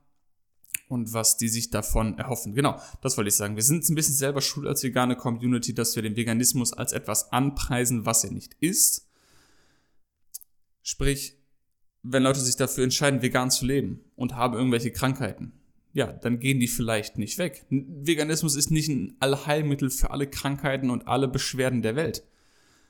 und 0.88 1.12
was 1.12 1.36
die 1.36 1.48
sich 1.48 1.70
davon 1.70 2.18
erhoffen. 2.18 2.54
Genau, 2.54 2.80
das 3.00 3.16
wollte 3.16 3.28
ich 3.28 3.34
sagen. 3.34 3.56
Wir 3.56 3.62
sind 3.62 3.88
ein 3.88 3.94
bisschen 3.94 4.14
selber 4.14 4.40
schuld 4.40 4.66
als 4.66 4.82
vegane 4.82 5.16
Community, 5.16 5.74
dass 5.74 5.96
wir 5.96 6.02
den 6.02 6.16
Veganismus 6.16 6.72
als 6.72 6.92
etwas 6.92 7.32
anpreisen, 7.32 8.06
was 8.06 8.24
er 8.24 8.30
nicht 8.30 8.54
ist. 8.60 9.08
Sprich, 10.82 11.38
wenn 12.02 12.22
Leute 12.22 12.40
sich 12.40 12.56
dafür 12.56 12.84
entscheiden, 12.84 13.22
vegan 13.22 13.50
zu 13.50 13.64
leben 13.64 14.04
und 14.16 14.34
haben 14.34 14.54
irgendwelche 14.54 14.92
Krankheiten, 14.92 15.52
ja, 15.92 16.06
dann 16.06 16.38
gehen 16.38 16.58
die 16.58 16.68
vielleicht 16.68 17.18
nicht 17.18 17.38
weg. 17.38 17.66
Veganismus 17.68 18.56
ist 18.56 18.70
nicht 18.70 18.88
ein 18.88 19.14
Allheilmittel 19.20 19.90
für 19.90 20.10
alle 20.10 20.26
Krankheiten 20.26 20.90
und 20.90 21.06
alle 21.06 21.28
Beschwerden 21.28 21.82
der 21.82 21.96
Welt. 21.96 22.24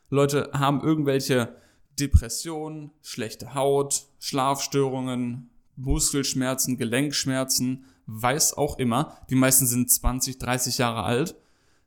Leute 0.09 0.51
haben 0.53 0.83
irgendwelche 0.83 1.57
Depressionen, 1.99 2.91
schlechte 3.03 3.55
Haut, 3.55 4.07
Schlafstörungen, 4.21 5.51
Muskelschmerzen, 5.77 6.77
Gelenkschmerzen, 6.77 7.85
weiß 8.07 8.57
auch 8.57 8.79
immer. 8.79 9.19
Die 9.31 9.35
meisten 9.35 9.67
sind 9.67 9.91
20, 9.91 10.39
30 10.39 10.79
Jahre 10.79 11.03
alt. 11.03 11.35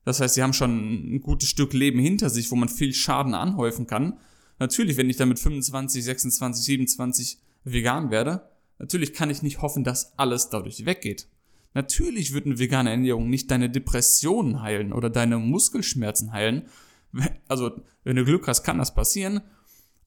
Das 0.04 0.20
heißt, 0.20 0.34
sie 0.34 0.42
haben 0.42 0.52
schon 0.52 1.14
ein 1.16 1.22
gutes 1.22 1.48
Stück 1.48 1.72
Leben 1.72 1.98
hinter 1.98 2.30
sich, 2.30 2.50
wo 2.50 2.56
man 2.56 2.68
viel 2.68 2.92
Schaden 2.92 3.34
anhäufen 3.34 3.86
kann. 3.86 4.18
Natürlich, 4.58 4.96
wenn 4.96 5.10
ich 5.10 5.16
dann 5.16 5.28
mit 5.28 5.38
25, 5.38 6.04
26, 6.04 6.64
27 6.64 7.38
vegan 7.64 8.10
werde, 8.10 8.48
Natürlich 8.78 9.14
kann 9.14 9.30
ich 9.30 9.42
nicht 9.42 9.62
hoffen, 9.62 9.84
dass 9.84 10.18
alles 10.18 10.50
dadurch 10.50 10.84
weggeht. 10.84 11.28
Natürlich 11.74 12.32
wird 12.32 12.46
eine 12.46 12.58
vegane 12.58 12.90
Ernährung 12.90 13.28
nicht 13.28 13.50
deine 13.50 13.68
Depressionen 13.68 14.62
heilen 14.62 14.92
oder 14.92 15.10
deine 15.10 15.38
Muskelschmerzen 15.38 16.32
heilen. 16.32 16.68
Also, 17.48 17.80
wenn 18.04 18.16
du 18.16 18.24
Glück 18.24 18.46
hast, 18.48 18.62
kann 18.62 18.78
das 18.78 18.94
passieren. 18.94 19.40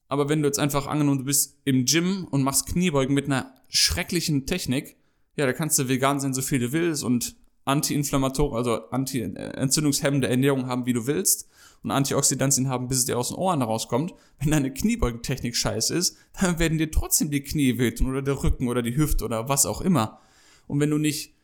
Aber 0.08 0.28
wenn 0.28 0.42
du 0.42 0.48
jetzt 0.48 0.58
einfach 0.58 0.86
angenommen, 0.86 1.18
du 1.18 1.24
bist 1.24 1.60
im 1.64 1.84
Gym 1.84 2.26
und 2.30 2.42
machst 2.42 2.66
Kniebeugen 2.66 3.14
mit 3.14 3.26
einer 3.26 3.54
schrecklichen 3.68 4.46
Technik, 4.46 4.96
ja, 5.36 5.46
da 5.46 5.52
kannst 5.52 5.78
du 5.78 5.88
vegan 5.88 6.20
sein, 6.20 6.34
so 6.34 6.42
viel 6.42 6.58
du 6.58 6.72
willst 6.72 7.04
und 7.04 7.36
anti-inflammator, 7.70 8.56
also 8.56 8.88
anti-entzündungshemmende 8.90 10.28
Ernährung 10.28 10.66
haben, 10.66 10.86
wie 10.86 10.92
du 10.92 11.06
willst 11.06 11.48
und 11.82 11.90
Antioxidantien 11.90 12.68
haben, 12.68 12.88
bis 12.88 12.98
es 12.98 13.04
dir 13.06 13.18
aus 13.18 13.28
den 13.28 13.36
Ohren 13.36 13.62
rauskommt. 13.62 14.14
Wenn 14.38 14.50
deine 14.50 14.72
Kniebeugentechnik 14.72 15.56
scheiße 15.56 15.94
ist, 15.94 16.16
dann 16.40 16.58
werden 16.58 16.78
dir 16.78 16.90
trotzdem 16.90 17.30
die 17.30 17.42
Knie 17.42 17.78
wehtun 17.78 18.08
oder 18.08 18.22
der 18.22 18.42
Rücken 18.42 18.68
oder 18.68 18.82
die 18.82 18.96
Hüfte 18.96 19.24
oder 19.24 19.48
was 19.48 19.66
auch 19.66 19.80
immer. 19.80 20.20
Und 20.66 20.80
wenn 20.80 20.90
du 20.90 20.98
nicht 20.98 21.34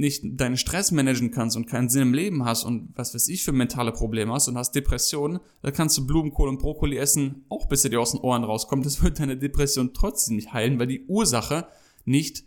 nicht 0.00 0.22
deinen 0.24 0.56
Stress 0.56 0.92
managen 0.92 1.32
kannst 1.32 1.56
und 1.56 1.66
keinen 1.66 1.88
Sinn 1.88 2.02
im 2.02 2.14
Leben 2.14 2.44
hast 2.44 2.62
und 2.62 2.90
was 2.94 3.14
weiß 3.14 3.28
ich 3.28 3.42
für 3.42 3.50
mentale 3.50 3.92
Probleme 3.92 4.32
hast 4.32 4.46
und 4.46 4.56
hast 4.56 4.76
Depressionen, 4.76 5.40
dann 5.60 5.72
kannst 5.72 5.98
du 5.98 6.06
Blumenkohl 6.06 6.48
und 6.48 6.60
Brokkoli 6.60 6.96
essen, 6.96 7.44
auch 7.48 7.66
bis 7.66 7.82
er 7.82 7.90
dir 7.90 8.00
aus 8.00 8.12
den 8.12 8.20
Ohren 8.20 8.44
rauskommt. 8.44 8.86
Das 8.86 9.02
wird 9.02 9.18
deine 9.18 9.36
Depression 9.36 9.92
trotzdem 9.92 10.36
nicht 10.36 10.52
heilen, 10.52 10.78
weil 10.78 10.86
die 10.86 11.04
Ursache 11.06 11.66
nicht 12.04 12.44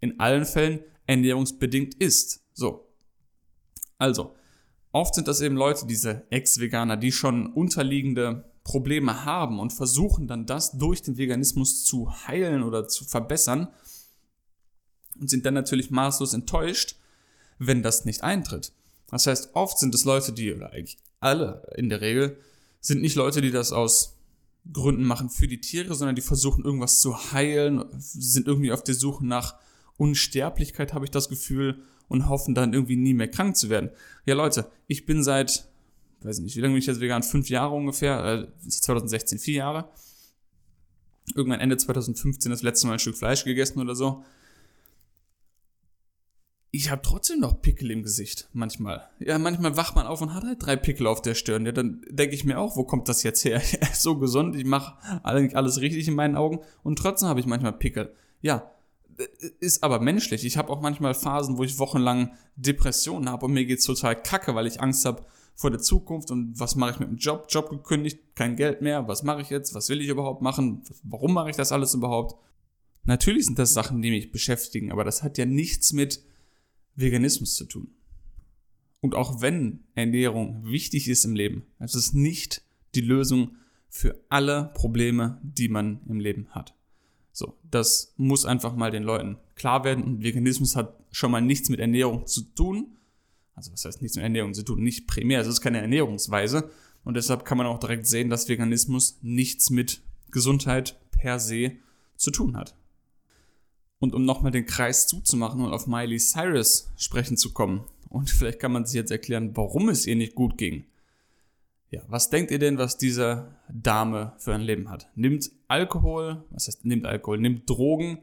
in 0.00 0.18
allen 0.18 0.46
Fällen 0.46 0.80
ernährungsbedingt 1.06 1.94
ist. 1.96 2.43
So. 2.54 2.88
Also, 3.98 4.34
oft 4.92 5.14
sind 5.14 5.28
das 5.28 5.40
eben 5.40 5.56
Leute, 5.56 5.86
diese 5.86 6.24
Ex-Veganer, 6.30 6.96
die 6.96 7.12
schon 7.12 7.52
unterliegende 7.52 8.50
Probleme 8.64 9.24
haben 9.24 9.60
und 9.60 9.72
versuchen 9.72 10.26
dann 10.26 10.46
das 10.46 10.78
durch 10.78 11.02
den 11.02 11.18
Veganismus 11.18 11.84
zu 11.84 12.10
heilen 12.26 12.62
oder 12.62 12.88
zu 12.88 13.04
verbessern 13.04 13.68
und 15.20 15.28
sind 15.28 15.44
dann 15.44 15.54
natürlich 15.54 15.90
maßlos 15.90 16.32
enttäuscht, 16.32 16.96
wenn 17.58 17.82
das 17.82 18.04
nicht 18.04 18.22
eintritt. 18.22 18.72
Das 19.10 19.26
heißt, 19.26 19.50
oft 19.54 19.78
sind 19.78 19.94
es 19.94 20.04
Leute, 20.04 20.32
die, 20.32 20.52
oder 20.52 20.72
eigentlich 20.72 20.98
alle 21.20 21.66
in 21.76 21.88
der 21.88 22.00
Regel, 22.00 22.38
sind 22.80 23.02
nicht 23.02 23.16
Leute, 23.16 23.40
die 23.40 23.50
das 23.50 23.72
aus 23.72 24.16
Gründen 24.72 25.04
machen 25.04 25.28
für 25.28 25.46
die 25.46 25.60
Tiere, 25.60 25.94
sondern 25.94 26.16
die 26.16 26.22
versuchen 26.22 26.64
irgendwas 26.64 27.00
zu 27.00 27.32
heilen, 27.32 27.84
sind 27.98 28.46
irgendwie 28.46 28.72
auf 28.72 28.82
der 28.82 28.94
Suche 28.94 29.24
nach 29.26 29.56
Unsterblichkeit, 29.98 30.94
habe 30.94 31.04
ich 31.04 31.10
das 31.10 31.28
Gefühl, 31.28 31.82
und 32.08 32.28
hoffen 32.28 32.54
dann 32.54 32.72
irgendwie 32.72 32.96
nie 32.96 33.14
mehr 33.14 33.28
krank 33.28 33.56
zu 33.56 33.70
werden. 33.70 33.90
Ja, 34.26 34.34
Leute, 34.34 34.70
ich 34.86 35.06
bin 35.06 35.22
seit, 35.22 35.68
weiß 36.22 36.40
nicht, 36.40 36.56
wie 36.56 36.60
lange 36.60 36.74
bin 36.74 36.80
ich 36.80 36.86
jetzt 36.86 37.00
vegan? 37.00 37.22
Fünf 37.22 37.48
Jahre 37.48 37.74
ungefähr, 37.74 38.24
äh, 38.24 38.68
2016 38.68 39.38
vier 39.38 39.56
Jahre. 39.56 39.88
Irgendwann 41.34 41.60
Ende 41.60 41.76
2015 41.76 42.50
das 42.50 42.62
letzte 42.62 42.86
Mal 42.86 42.94
ein 42.94 42.98
Stück 42.98 43.16
Fleisch 43.16 43.44
gegessen 43.44 43.80
oder 43.80 43.94
so 43.94 44.24
ich 46.74 46.90
habe 46.90 47.02
trotzdem 47.02 47.38
noch 47.38 47.62
Pickel 47.62 47.92
im 47.92 48.02
Gesicht, 48.02 48.48
manchmal. 48.52 49.08
Ja, 49.20 49.38
manchmal 49.38 49.76
wacht 49.76 49.94
man 49.94 50.08
auf 50.08 50.20
und 50.20 50.34
hat 50.34 50.42
halt 50.42 50.66
drei 50.66 50.74
Pickel 50.74 51.06
auf 51.06 51.22
der 51.22 51.34
Stirn. 51.34 51.64
Ja, 51.64 51.70
dann 51.70 52.04
denke 52.10 52.34
ich 52.34 52.44
mir 52.44 52.58
auch, 52.58 52.76
wo 52.76 52.82
kommt 52.82 53.08
das 53.08 53.22
jetzt 53.22 53.44
her? 53.44 53.62
so 53.94 54.18
gesund, 54.18 54.56
ich 54.56 54.64
mache 54.64 54.96
eigentlich 55.22 55.56
alles 55.56 55.80
richtig 55.80 56.08
in 56.08 56.16
meinen 56.16 56.34
Augen 56.34 56.58
und 56.82 56.98
trotzdem 56.98 57.28
habe 57.28 57.38
ich 57.38 57.46
manchmal 57.46 57.74
Pickel. 57.74 58.12
Ja, 58.40 58.72
ist 59.60 59.82
aber 59.82 60.00
menschlich. 60.00 60.44
Ich 60.44 60.56
habe 60.56 60.70
auch 60.70 60.80
manchmal 60.80 61.14
Phasen, 61.14 61.58
wo 61.58 61.64
ich 61.64 61.78
wochenlang 61.78 62.32
Depressionen 62.56 63.28
habe 63.28 63.46
und 63.46 63.52
mir 63.52 63.64
geht's 63.64 63.84
total 63.84 64.20
kacke, 64.20 64.54
weil 64.54 64.66
ich 64.66 64.80
Angst 64.80 65.04
habe 65.04 65.24
vor 65.54 65.70
der 65.70 65.80
Zukunft 65.80 66.30
und 66.30 66.58
was 66.58 66.74
mache 66.74 66.92
ich 66.92 66.98
mit 67.00 67.08
dem 67.08 67.16
Job? 67.16 67.46
Job 67.48 67.70
gekündigt, 67.70 68.18
kein 68.34 68.56
Geld 68.56 68.82
mehr, 68.82 69.06
was 69.06 69.22
mache 69.22 69.40
ich 69.40 69.50
jetzt? 69.50 69.74
Was 69.74 69.88
will 69.88 70.00
ich 70.00 70.08
überhaupt 70.08 70.42
machen? 70.42 70.82
Warum 71.02 71.32
mache 71.32 71.50
ich 71.50 71.56
das 71.56 71.72
alles 71.72 71.94
überhaupt? 71.94 72.34
Natürlich 73.04 73.46
sind 73.46 73.58
das 73.58 73.74
Sachen, 73.74 74.02
die 74.02 74.10
mich 74.10 74.32
beschäftigen, 74.32 74.90
aber 74.90 75.04
das 75.04 75.22
hat 75.22 75.38
ja 75.38 75.44
nichts 75.44 75.92
mit 75.92 76.24
Veganismus 76.96 77.54
zu 77.54 77.66
tun. 77.66 77.94
Und 79.00 79.14
auch 79.14 79.42
wenn 79.42 79.84
Ernährung 79.94 80.64
wichtig 80.64 81.08
ist 81.08 81.24
im 81.24 81.34
Leben, 81.34 81.66
es 81.78 81.94
ist 81.94 82.14
nicht 82.14 82.62
die 82.94 83.02
Lösung 83.02 83.56
für 83.90 84.18
alle 84.30 84.72
Probleme, 84.74 85.38
die 85.42 85.68
man 85.68 86.00
im 86.08 86.18
Leben 86.18 86.48
hat. 86.50 86.74
So, 87.34 87.58
das 87.68 88.14
muss 88.16 88.46
einfach 88.46 88.76
mal 88.76 88.92
den 88.92 89.02
Leuten 89.02 89.38
klar 89.56 89.82
werden. 89.82 90.04
Und 90.04 90.22
Veganismus 90.22 90.76
hat 90.76 90.96
schon 91.10 91.32
mal 91.32 91.40
nichts 91.40 91.68
mit 91.68 91.80
Ernährung 91.80 92.28
zu 92.28 92.42
tun. 92.42 92.96
Also 93.56 93.72
was 93.72 93.84
heißt 93.84 94.02
nichts 94.02 94.16
mit 94.16 94.22
Ernährung 94.22 94.54
zu 94.54 94.62
tun? 94.62 94.80
Nicht 94.80 95.08
primär, 95.08 95.40
es 95.40 95.48
ist 95.48 95.60
keine 95.60 95.80
Ernährungsweise. 95.80 96.70
Und 97.02 97.14
deshalb 97.14 97.44
kann 97.44 97.58
man 97.58 97.66
auch 97.66 97.80
direkt 97.80 98.06
sehen, 98.06 98.30
dass 98.30 98.48
Veganismus 98.48 99.18
nichts 99.20 99.70
mit 99.70 100.00
Gesundheit 100.30 100.96
per 101.10 101.40
se 101.40 101.72
zu 102.16 102.30
tun 102.30 102.56
hat. 102.56 102.76
Und 103.98 104.14
um 104.14 104.24
nochmal 104.24 104.52
den 104.52 104.66
Kreis 104.66 105.08
zuzumachen 105.08 105.60
und 105.60 105.72
auf 105.72 105.88
Miley 105.88 106.20
Cyrus 106.20 106.92
sprechen 106.96 107.36
zu 107.36 107.52
kommen. 107.52 107.84
Und 108.10 108.30
vielleicht 108.30 108.60
kann 108.60 108.70
man 108.70 108.86
sich 108.86 108.94
jetzt 108.94 109.10
erklären, 109.10 109.56
warum 109.56 109.88
es 109.88 110.06
ihr 110.06 110.14
nicht 110.14 110.36
gut 110.36 110.56
ging. 110.56 110.84
Ja, 111.94 112.02
was 112.08 112.28
denkt 112.28 112.50
ihr 112.50 112.58
denn, 112.58 112.76
was 112.76 112.98
diese 112.98 113.54
Dame 113.72 114.32
für 114.38 114.52
ein 114.52 114.62
Leben 114.62 114.90
hat? 114.90 115.08
Nimmt 115.14 115.52
Alkohol, 115.68 116.44
was 116.50 116.66
heißt 116.66 116.84
nimmt 116.84 117.06
Alkohol, 117.06 117.38
nimmt 117.38 117.70
Drogen 117.70 118.18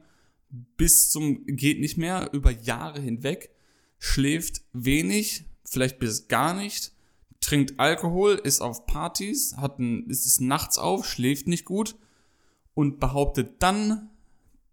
bis 0.76 1.10
zum 1.10 1.46
geht 1.46 1.80
nicht 1.80 1.98
mehr 1.98 2.32
über 2.34 2.52
Jahre 2.52 3.00
hinweg, 3.00 3.50
schläft 3.98 4.64
wenig, 4.74 5.46
vielleicht 5.64 6.00
bis 6.00 6.28
gar 6.28 6.54
nicht, 6.54 6.92
trinkt 7.40 7.80
Alkohol, 7.80 8.34
ist 8.44 8.60
auf 8.60 8.86
Partys, 8.88 9.56
hat 9.56 9.80
ein, 9.80 10.10
ist 10.10 10.42
nachts 10.42 10.78
auf, 10.78 11.06
schläft 11.06 11.48
nicht 11.48 11.64
gut 11.64 11.96
und 12.74 13.00
behauptet 13.00 13.64
dann, 13.64 14.10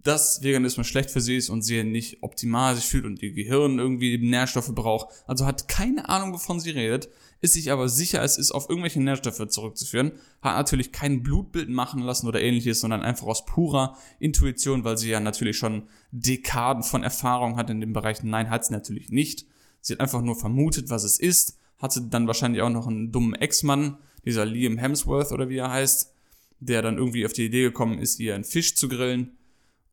dass 0.03 0.43
Veganismus 0.43 0.89
schlecht 0.89 1.11
für 1.11 1.21
sie 1.21 1.37
ist 1.37 1.51
und 1.51 1.63
sie 1.63 1.85
nicht 1.85 2.25
optimal 2.25 2.75
sich 2.75 2.87
fühlt 2.87 3.05
und 3.05 3.23
ihr 3.23 3.31
Gehirn 3.31 3.79
irgendwie 3.79 4.19
Nährstoffe 4.19 4.75
braucht. 4.75 5.15
Also 5.29 5.47
hat 5.47 5.69
keine 5.69 6.09
Ahnung, 6.09 6.33
wovon 6.33 6.59
sie 6.59 6.71
redet, 6.71 7.09
ist 7.41 7.53
sich 7.53 7.71
aber 7.71 7.89
sicher, 7.89 8.23
es 8.23 8.37
ist 8.37 8.51
auf 8.51 8.69
irgendwelche 8.69 9.01
Nährstoffe 9.01 9.47
zurückzuführen, 9.49 10.13
hat 10.43 10.57
natürlich 10.57 10.91
kein 10.93 11.23
Blutbild 11.23 11.69
machen 11.69 12.01
lassen 12.01 12.27
oder 12.27 12.41
ähnliches, 12.41 12.81
sondern 12.81 13.03
einfach 13.03 13.27
aus 13.27 13.45
purer 13.45 13.97
Intuition, 14.19 14.85
weil 14.85 14.99
sie 14.99 15.11
ja 15.11 15.21
natürlich 15.21 15.57
schon 15.57 15.85
Dekaden 16.11 16.83
von 16.83 17.03
Erfahrung 17.03 17.57
hat 17.57 17.71
in 17.71 17.81
dem 17.81 17.93
Bereich. 17.93 18.23
Nein, 18.23 18.51
hat 18.51 18.65
sie 18.65 18.73
natürlich 18.73 19.11
nicht. 19.11 19.47
Sie 19.81 19.93
hat 19.93 20.01
einfach 20.01 20.23
nur 20.23 20.37
vermutet, 20.37 20.91
was 20.91 21.05
es 21.05 21.19
ist, 21.21 21.59
hatte 21.79 22.03
dann 22.03 22.27
wahrscheinlich 22.27 22.63
auch 22.63 22.71
noch 22.71 22.89
einen 22.89 23.13
dummen 23.13 23.35
Ex-Mann, 23.35 23.99
dieser 24.25 24.45
Liam 24.45 24.79
Hemsworth 24.79 25.31
oder 25.31 25.49
wie 25.49 25.59
er 25.59 25.71
heißt, 25.71 26.13
der 26.61 26.83
dann 26.83 26.99
irgendwie 26.99 27.25
auf 27.25 27.33
die 27.33 27.47
Idee 27.47 27.63
gekommen 27.63 27.99
ist, 27.99 28.19
ihr 28.19 28.35
einen 28.35 28.45
Fisch 28.45 28.75
zu 28.75 28.89
grillen 28.89 29.39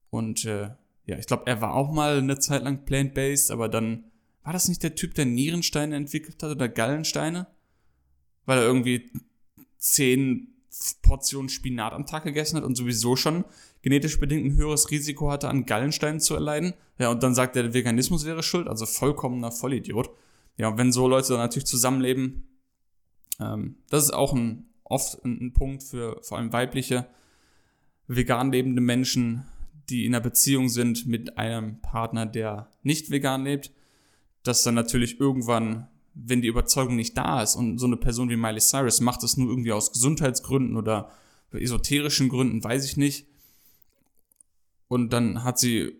und 0.09 0.45
äh, 0.45 0.69
ja, 1.05 1.17
ich 1.19 1.27
glaube, 1.27 1.43
er 1.45 1.61
war 1.61 1.75
auch 1.75 1.91
mal 1.91 2.17
eine 2.17 2.39
Zeit 2.39 2.63
lang 2.63 2.85
plant-based, 2.85 3.51
aber 3.51 3.69
dann 3.69 4.05
war 4.45 4.53
das 4.53 4.69
nicht 4.69 4.83
der 4.83 4.95
Typ, 4.95 5.15
der 5.15 5.25
Nierensteine 5.25 5.95
entwickelt 5.95 6.41
hat 6.41 6.51
oder 6.51 6.69
Gallensteine? 6.69 7.47
Weil 8.45 8.59
er 8.59 8.65
irgendwie 8.65 9.11
zehn 9.79 10.53
Portionen 11.01 11.49
Spinat 11.49 11.93
am 11.93 12.05
Tag 12.05 12.25
gegessen 12.25 12.57
hat 12.57 12.63
und 12.63 12.75
sowieso 12.75 13.15
schon 13.15 13.43
genetisch 13.81 14.19
bedingt 14.19 14.45
ein 14.45 14.55
höheres 14.55 14.91
Risiko 14.91 15.31
hatte, 15.31 15.49
an 15.49 15.65
Gallensteinen 15.65 16.19
zu 16.19 16.35
erleiden. 16.35 16.75
Ja, 16.99 17.09
und 17.09 17.23
dann 17.23 17.33
sagt 17.33 17.55
er, 17.55 17.63
der 17.63 17.73
Veganismus 17.73 18.23
wäre 18.25 18.43
schuld, 18.43 18.67
also 18.67 18.85
vollkommener 18.85 19.51
Vollidiot. 19.51 20.11
Ja, 20.57 20.67
und 20.69 20.77
wenn 20.77 20.91
so 20.91 21.07
Leute 21.07 21.29
dann 21.29 21.37
natürlich 21.37 21.65
zusammenleben, 21.65 22.47
ähm, 23.39 23.77
das 23.89 24.03
ist 24.03 24.13
auch 24.13 24.33
ein, 24.33 24.69
oft 24.83 25.25
ein, 25.25 25.39
ein 25.41 25.53
Punkt 25.53 25.81
für 25.81 26.21
vor 26.21 26.37
allem 26.37 26.53
weibliche, 26.53 27.07
vegan 28.07 28.51
lebende 28.51 28.81
Menschen, 28.81 29.45
die 29.89 30.05
in 30.05 30.13
einer 30.13 30.23
Beziehung 30.23 30.69
sind 30.69 31.07
mit 31.07 31.39
einem 31.39 31.81
Partner, 31.81 32.27
der 32.27 32.69
nicht 32.83 33.09
vegan 33.09 33.43
lebt, 33.43 33.71
dass 34.47 34.63
dann 34.63 34.75
natürlich 34.75 35.19
irgendwann, 35.19 35.87
wenn 36.13 36.41
die 36.41 36.47
Überzeugung 36.47 36.95
nicht 36.95 37.17
da 37.17 37.41
ist 37.41 37.55
und 37.55 37.77
so 37.77 37.87
eine 37.87 37.97
Person 37.97 38.29
wie 38.29 38.37
Miley 38.37 38.61
Cyrus 38.61 39.01
macht 39.01 39.23
es 39.23 39.37
nur 39.37 39.49
irgendwie 39.49 39.73
aus 39.73 39.91
Gesundheitsgründen 39.91 40.77
oder 40.77 41.11
esoterischen 41.51 42.29
Gründen, 42.29 42.63
weiß 42.63 42.85
ich 42.85 42.97
nicht. 42.97 43.27
Und 44.87 45.13
dann 45.13 45.43
hat 45.43 45.59
sie 45.59 45.99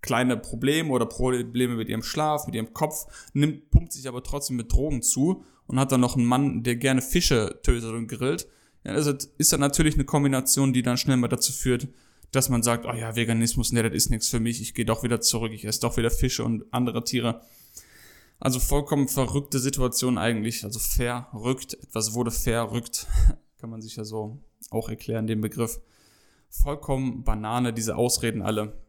kleine 0.00 0.36
Probleme 0.36 0.90
oder 0.90 1.06
Probleme 1.06 1.76
mit 1.76 1.88
ihrem 1.88 2.02
Schlaf, 2.02 2.46
mit 2.46 2.54
ihrem 2.54 2.72
Kopf, 2.72 3.06
nimmt, 3.32 3.70
pumpt 3.70 3.92
sich 3.92 4.08
aber 4.08 4.22
trotzdem 4.22 4.56
mit 4.56 4.72
Drogen 4.72 5.02
zu 5.02 5.44
und 5.66 5.78
hat 5.78 5.92
dann 5.92 6.00
noch 6.00 6.16
einen 6.16 6.26
Mann, 6.26 6.62
der 6.62 6.76
gerne 6.76 7.02
Fische 7.02 7.60
tötet 7.62 7.92
und 7.92 8.08
grillt. 8.08 8.48
Ja, 8.84 8.92
also 8.92 9.12
ist 9.38 9.52
dann 9.52 9.60
natürlich 9.60 9.94
eine 9.94 10.04
Kombination, 10.04 10.72
die 10.72 10.82
dann 10.82 10.96
schnell 10.96 11.16
mal 11.16 11.28
dazu 11.28 11.52
führt, 11.52 11.88
dass 12.32 12.48
man 12.48 12.62
sagt, 12.62 12.84
oh 12.86 12.92
ja, 12.92 13.16
Veganismus, 13.16 13.72
ne, 13.72 13.82
das 13.82 13.92
ist 13.92 14.10
nichts 14.10 14.28
für 14.28 14.40
mich, 14.40 14.60
ich 14.60 14.74
gehe 14.74 14.84
doch 14.84 15.02
wieder 15.02 15.20
zurück, 15.20 15.52
ich 15.52 15.64
esse 15.64 15.80
doch 15.80 15.96
wieder 15.96 16.10
Fische 16.10 16.44
und 16.44 16.64
andere 16.72 17.04
Tiere. 17.04 17.40
Also 18.40 18.60
vollkommen 18.60 19.08
verrückte 19.08 19.58
Situation 19.58 20.18
eigentlich, 20.18 20.64
also 20.64 20.78
verrückt, 20.78 21.74
etwas 21.74 22.14
wurde 22.14 22.30
verrückt, 22.30 23.06
kann 23.58 23.70
man 23.70 23.82
sich 23.82 23.96
ja 23.96 24.04
so 24.04 24.38
auch 24.70 24.88
erklären, 24.88 25.26
den 25.26 25.40
Begriff. 25.40 25.80
Vollkommen 26.50 27.24
Banane, 27.24 27.72
diese 27.72 27.96
Ausreden 27.96 28.42
alle. 28.42 28.80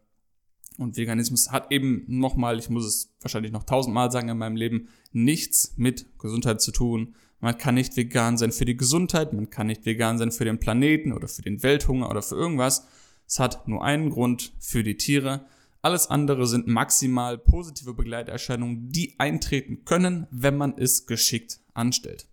Und 0.77 0.95
Veganismus 0.95 1.51
hat 1.51 1.71
eben 1.71 2.05
nochmal, 2.07 2.57
ich 2.57 2.69
muss 2.69 2.85
es 2.85 3.13
wahrscheinlich 3.19 3.51
noch 3.51 3.63
tausendmal 3.63 4.11
sagen 4.11 4.29
in 4.29 4.37
meinem 4.37 4.55
Leben, 4.55 4.87
nichts 5.11 5.73
mit 5.75 6.05
Gesundheit 6.19 6.61
zu 6.61 6.71
tun. 6.71 7.15
Man 7.41 7.57
kann 7.57 7.75
nicht 7.75 7.97
vegan 7.97 8.37
sein 8.37 8.51
für 8.51 8.65
die 8.65 8.77
Gesundheit, 8.77 9.33
man 9.33 9.49
kann 9.49 9.67
nicht 9.67 9.85
vegan 9.85 10.17
sein 10.17 10.31
für 10.31 10.45
den 10.45 10.59
Planeten 10.59 11.11
oder 11.11 11.27
für 11.27 11.41
den 11.41 11.63
Welthunger 11.63 12.09
oder 12.09 12.21
für 12.21 12.35
irgendwas, 12.35 12.87
es 13.29 13.37
hat 13.37 13.67
nur 13.67 13.83
einen 13.83 14.09
Grund 14.09 14.53
für 14.59 14.83
die 14.83 14.97
Tiere. 14.97 15.45
Alles 15.83 16.07
andere 16.07 16.47
sind 16.47 16.65
maximal 16.65 17.37
positive 17.37 17.93
Begleiterscheinungen, 17.93 18.89
die 18.89 19.19
eintreten 19.19 19.85
können, 19.85 20.25
wenn 20.31 20.57
man 20.57 20.75
es 20.75 21.05
geschickt 21.05 21.59
anstellt. 21.75 22.27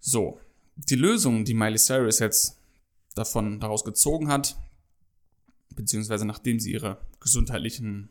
So, 0.00 0.40
die 0.76 0.94
Lösung, 0.94 1.44
die 1.44 1.52
Miley 1.52 1.78
Cyrus 1.78 2.18
jetzt 2.18 2.58
davon 3.14 3.60
daraus 3.60 3.84
gezogen 3.84 4.28
hat, 4.28 4.56
beziehungsweise 5.76 6.24
nachdem 6.24 6.58
sie 6.58 6.72
ihre 6.72 6.98
gesundheitlichen 7.20 8.08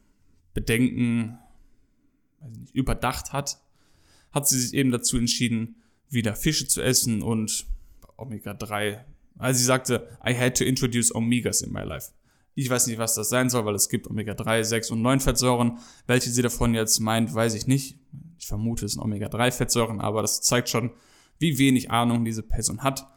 Bedenken 0.54 1.40
nicht, 2.50 2.76
überdacht 2.76 3.34
hat, 3.34 3.60
hat 4.32 4.48
sie 4.48 4.60
sich 4.60 4.74
eben 4.76 4.92
dazu 4.92 5.18
entschieden, 5.18 5.76
wieder 6.08 6.36
Fische 6.36 6.68
zu 6.68 6.82
essen 6.82 7.24
und 7.24 7.66
Omega-3 8.16 9.04
also 9.42 9.58
sie 9.58 9.66
sagte, 9.66 10.08
I 10.26 10.34
had 10.34 10.58
to 10.58 10.64
introduce 10.64 11.14
Omegas 11.14 11.62
in 11.62 11.72
my 11.72 11.82
life. 11.82 12.12
Ich 12.54 12.70
weiß 12.70 12.88
nicht, 12.88 12.98
was 12.98 13.16
das 13.16 13.30
sein 13.30 13.50
soll, 13.50 13.66
weil 13.66 13.76
es 13.76 13.90
gibt 13.90 14.08
Omega-3, 14.08 14.64
6 14.64 14.92
und 14.92 15.02
9 15.02 15.20
Fettsäuren. 15.20 15.80
Welche 16.06 16.30
sie 16.30 16.42
davon 16.42 16.74
jetzt 16.74 17.00
meint, 17.00 17.34
weiß 17.34 17.54
ich 17.54 17.66
nicht. 17.66 17.98
Ich 18.38 18.48
vermute, 18.48 18.86
es 18.86 18.94
sind 18.94 19.02
Omega-3 19.02 19.52
Fettsäuren, 19.52 20.02
aber 20.02 20.22
das 20.22 20.42
zeigt 20.42 20.70
schon, 20.70 20.92
wie 21.40 21.58
wenig 21.58 21.92
Ahnung 21.92 22.26
diese 22.26 22.44
Person 22.44 22.84
hat. 22.84 23.08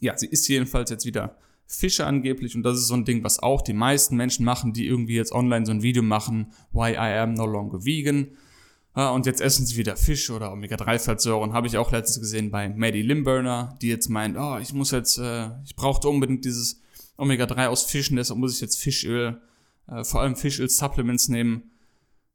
Ja, 0.00 0.16
sie 0.16 0.26
ist 0.26 0.48
jedenfalls 0.48 0.90
jetzt 0.90 1.06
wieder 1.06 1.36
Fische 1.66 2.06
angeblich 2.06 2.54
und 2.56 2.62
das 2.62 2.78
ist 2.78 2.88
so 2.88 2.94
ein 2.94 3.04
Ding, 3.04 3.24
was 3.24 3.38
auch 3.38 3.62
die 3.62 3.72
meisten 3.72 4.16
Menschen 4.16 4.44
machen, 4.44 4.72
die 4.72 4.86
irgendwie 4.86 5.14
jetzt 5.14 5.32
online 5.32 5.64
so 5.64 5.72
ein 5.72 5.82
Video 5.82 6.02
machen, 6.02 6.52
why 6.72 6.92
I 6.92 7.18
am 7.18 7.34
no 7.34 7.46
longer 7.46 7.84
vegan. 7.84 8.36
Und 8.94 9.26
jetzt 9.26 9.40
essen 9.40 9.66
sie 9.66 9.76
wieder 9.76 9.96
Fisch 9.96 10.30
oder 10.30 10.52
Omega-3-Fettsäuren. 10.52 11.52
Habe 11.52 11.66
ich 11.66 11.78
auch 11.78 11.90
letztens 11.90 12.20
gesehen 12.20 12.50
bei 12.50 12.68
Maddie 12.68 13.02
Limburner, 13.02 13.76
die 13.82 13.88
jetzt 13.88 14.08
meint, 14.08 14.36
oh, 14.38 14.58
ich 14.58 14.72
muss 14.72 14.92
jetzt, 14.92 15.18
äh, 15.18 15.50
ich 15.64 15.74
brauchte 15.74 16.08
unbedingt 16.08 16.44
dieses 16.44 16.80
Omega-3 17.16 17.66
aus 17.66 17.84
Fischen, 17.84 18.16
deshalb 18.16 18.38
muss 18.38 18.54
ich 18.54 18.60
jetzt 18.60 18.78
Fischöl, 18.78 19.40
äh, 19.88 20.04
vor 20.04 20.20
allem 20.20 20.36
Fischöl-Supplements 20.36 21.28
nehmen. 21.28 21.70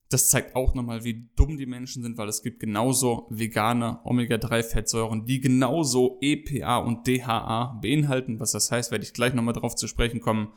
Das 0.09 0.29
zeigt 0.29 0.55
auch 0.55 0.73
nochmal, 0.73 1.03
wie 1.03 1.29
dumm 1.35 1.57
die 1.57 1.67
Menschen 1.67 2.03
sind, 2.03 2.17
weil 2.17 2.27
es 2.27 2.41
gibt 2.41 2.59
genauso 2.59 3.27
vegane 3.29 3.99
Omega-3-Fettsäuren, 4.03 5.25
die 5.25 5.39
genauso 5.39 6.17
EPA 6.19 6.79
und 6.79 7.07
DHA 7.07 7.79
beinhalten. 7.81 8.39
Was 8.39 8.51
das 8.51 8.71
heißt, 8.71 8.91
werde 8.91 9.05
ich 9.05 9.13
gleich 9.13 9.33
nochmal 9.33 9.53
drauf 9.53 9.75
zu 9.75 9.87
sprechen 9.87 10.19
kommen. 10.19 10.49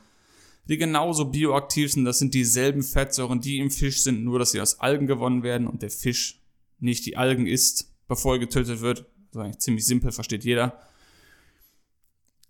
Die 0.69 0.77
genauso 0.77 1.27
bioaktiv 1.27 1.93
sind, 1.93 2.05
das 2.05 2.19
sind 2.19 2.35
dieselben 2.35 2.83
Fettsäuren, 2.83 3.41
die 3.41 3.59
im 3.59 3.71
Fisch 3.71 4.03
sind, 4.03 4.23
nur 4.23 4.39
dass 4.39 4.53
sie 4.53 4.61
aus 4.61 4.79
Algen 4.81 5.07
gewonnen 5.07 5.43
werden 5.43 5.67
und 5.67 5.83
der 5.83 5.91
Fisch 5.91 6.41
nicht 6.79 7.05
die 7.07 7.17
Algen 7.17 7.47
isst, 7.47 7.93
bevor 8.07 8.35
er 8.35 8.39
getötet 8.41 8.81
wird. 8.81 9.01
Das 9.01 9.41
ist 9.41 9.45
eigentlich 9.45 9.59
ziemlich 9.59 9.87
simpel, 9.87 10.13
versteht 10.13 10.45
jeder. 10.45 10.79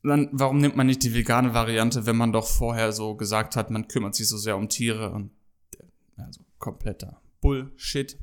Dann, 0.03 0.29
warum 0.33 0.59
nimmt 0.59 0.77
man 0.77 0.87
nicht 0.87 1.03
die 1.05 1.15
vegane 1.15 1.55
Variante, 1.55 2.07
wenn 2.07 2.17
man 2.17 2.33
doch 2.33 2.47
vorher 2.47 2.93
so 2.93 3.15
gesagt 3.15 3.57
hat, 3.57 3.71
man 3.71 3.89
kümmert 3.89 4.15
sich 4.15 4.29
so 4.29 4.37
sehr 4.37 4.57
um 4.57 4.69
Tiere 4.69 5.13
und 5.13 5.31
also 6.17 6.41
kompletter 6.59 7.21
Bullshit. 7.41 8.19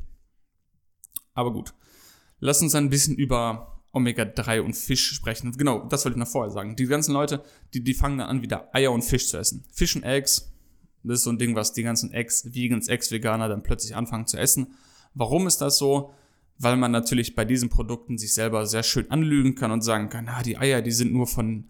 Aber 1.34 1.54
gut. 1.54 1.74
Lass 2.40 2.62
uns 2.62 2.76
ein 2.76 2.90
bisschen 2.90 3.16
über 3.16 3.79
Omega-3 4.00 4.62
und 4.62 4.76
Fisch 4.76 5.14
sprechen. 5.14 5.52
Genau, 5.58 5.86
das 5.88 6.06
wollte 6.06 6.18
ich 6.18 6.20
noch 6.20 6.28
vorher 6.28 6.52
sagen. 6.52 6.76
Die 6.76 6.86
ganzen 6.86 7.14
Leute, 7.14 7.44
die, 7.74 7.84
die 7.84 7.94
fangen 7.94 8.18
dann 8.18 8.28
an, 8.28 8.42
wieder 8.42 8.74
Eier 8.74 8.92
und 8.92 9.04
Fisch 9.04 9.28
zu 9.28 9.38
essen. 9.38 9.64
Fish 9.72 9.96
und 9.96 10.04
Eggs, 10.04 10.52
das 11.04 11.20
ist 11.20 11.24
so 11.24 11.30
ein 11.30 11.38
Ding, 11.38 11.56
was 11.56 11.74
die 11.74 11.84
ganzen 11.84 12.12
Ex-Vegans, 12.12 12.88
Ex-Veganer 12.88 13.48
dann 13.48 13.64
plötzlich 13.64 13.96
anfangen 13.96 14.28
zu 14.28 14.38
essen. 14.38 14.74
Warum 15.14 15.48
ist 15.48 15.58
das 15.60 15.78
so? 15.78 16.14
Weil 16.58 16.76
man 16.76 16.92
natürlich 16.92 17.36
bei 17.36 17.46
diesen 17.46 17.70
Produkten 17.70 18.18
sich 18.18 18.34
selber 18.34 18.66
sehr 18.66 18.84
schön 18.84 19.10
anlügen 19.12 19.56
kann 19.56 19.72
und 19.72 19.82
sagen 19.82 20.10
kann, 20.10 20.28
ah, 20.28 20.44
die 20.44 20.58
Eier, 20.58 20.82
die 20.82 20.92
sind 20.92 21.14
nur 21.14 21.28
von 21.28 21.70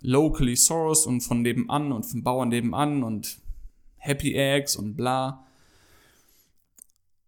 locally 0.00 0.56
sourced 0.56 1.06
und 1.06 1.20
von 1.22 1.42
nebenan 1.42 1.92
und 1.92 2.04
von 2.04 2.22
Bauern 2.22 2.48
nebenan 2.48 3.02
und 3.02 3.38
Happy 3.96 4.34
Eggs 4.34 4.76
und 4.76 4.96
bla 4.96 5.44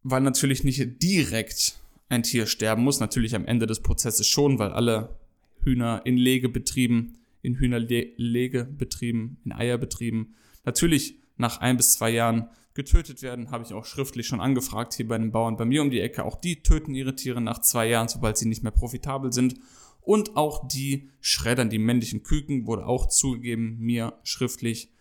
weil 0.03 0.21
natürlich 0.21 0.65
nicht 0.65 1.03
direkt 1.03 1.79
ein 2.11 2.23
Tier 2.23 2.47
sterben 2.47 2.83
muss. 2.83 3.01
Natürlich 3.01 3.35
am 3.35 3.47
Ende 3.47 3.67
des 3.67 3.81
Prozesses 3.81 4.27
schon, 4.27 4.59
weil 4.59 4.73
alle 4.73 5.17
Hühner 5.63 6.03
in 6.05 6.17
Legebetrieben, 6.17 7.19
in 7.41 7.57
Hühnerlegebetrieben, 7.57 9.39
in 9.45 9.53
Eierbetrieben 9.53 10.35
natürlich 10.65 11.17
nach 11.37 11.61
ein 11.61 11.79
bis 11.79 11.95
zwei 11.95 12.11
Jahren 12.11 12.51
getötet 12.75 13.23
werden. 13.23 13.51
Habe 13.51 13.65
ich 13.65 13.73
auch 13.73 13.85
schriftlich 13.85 14.27
schon 14.27 14.41
angefragt 14.41 14.95
hier 14.95 15.09
bei 15.09 15.17
den 15.17 15.33
Bauern 15.33 15.57
bei 15.57 15.65
mir 15.65 15.83
um 15.83 15.91
die 15.91 16.01
Ecke. 16.01 16.25
Auch 16.25 16.37
die 16.37 16.63
töten 16.63 16.95
ihre 16.95 17.15
Tiere 17.15 17.41
nach 17.41 17.61
zwei 17.61 17.89
Jahren, 17.89 18.09
sobald 18.09 18.37
sie 18.37 18.49
nicht 18.49 18.63
mehr 18.63 18.73
profitabel 18.73 19.33
sind. 19.33 19.57
Und 20.01 20.37
auch 20.37 20.67
die 20.67 21.11
schreddern 21.21 21.71
die 21.71 21.79
männlichen 21.79 22.23
Küken, 22.23 22.67
wurde 22.67 22.87
auch 22.87 23.09
zugegeben 23.09 23.79
mir 23.79 24.15
schriftlich, 24.23 24.93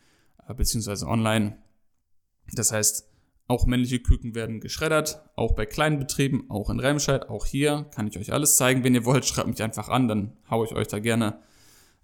äh, 0.48 0.54
beziehungsweise 0.54 1.08
online. 1.08 1.58
Das 2.54 2.72
heißt, 2.72 3.09
auch 3.50 3.66
männliche 3.66 4.00
Küken 4.00 4.36
werden 4.36 4.60
geschreddert, 4.60 5.24
auch 5.36 5.56
bei 5.56 5.66
kleinen 5.66 5.98
Betrieben, 5.98 6.46
auch 6.50 6.70
in 6.70 6.80
Remscheid, 6.80 7.30
auch 7.30 7.48
hier 7.48 7.90
kann 7.96 8.08
ich 8.08 8.18
euch 8.20 8.32
alles 8.32 8.58
zeigen. 8.58 8.84
Wenn 8.84 8.94
ihr 8.94 9.06
wollt, 9.06 9.26
schreibt 9.26 9.50
mich 9.50 9.64
einfach 9.64 9.90
an, 9.90 10.08
dann 10.08 10.38
haue 10.52 10.68
ich 10.68 10.74
euch 10.74 10.88
da 10.88 11.00
gerne, 11.00 11.40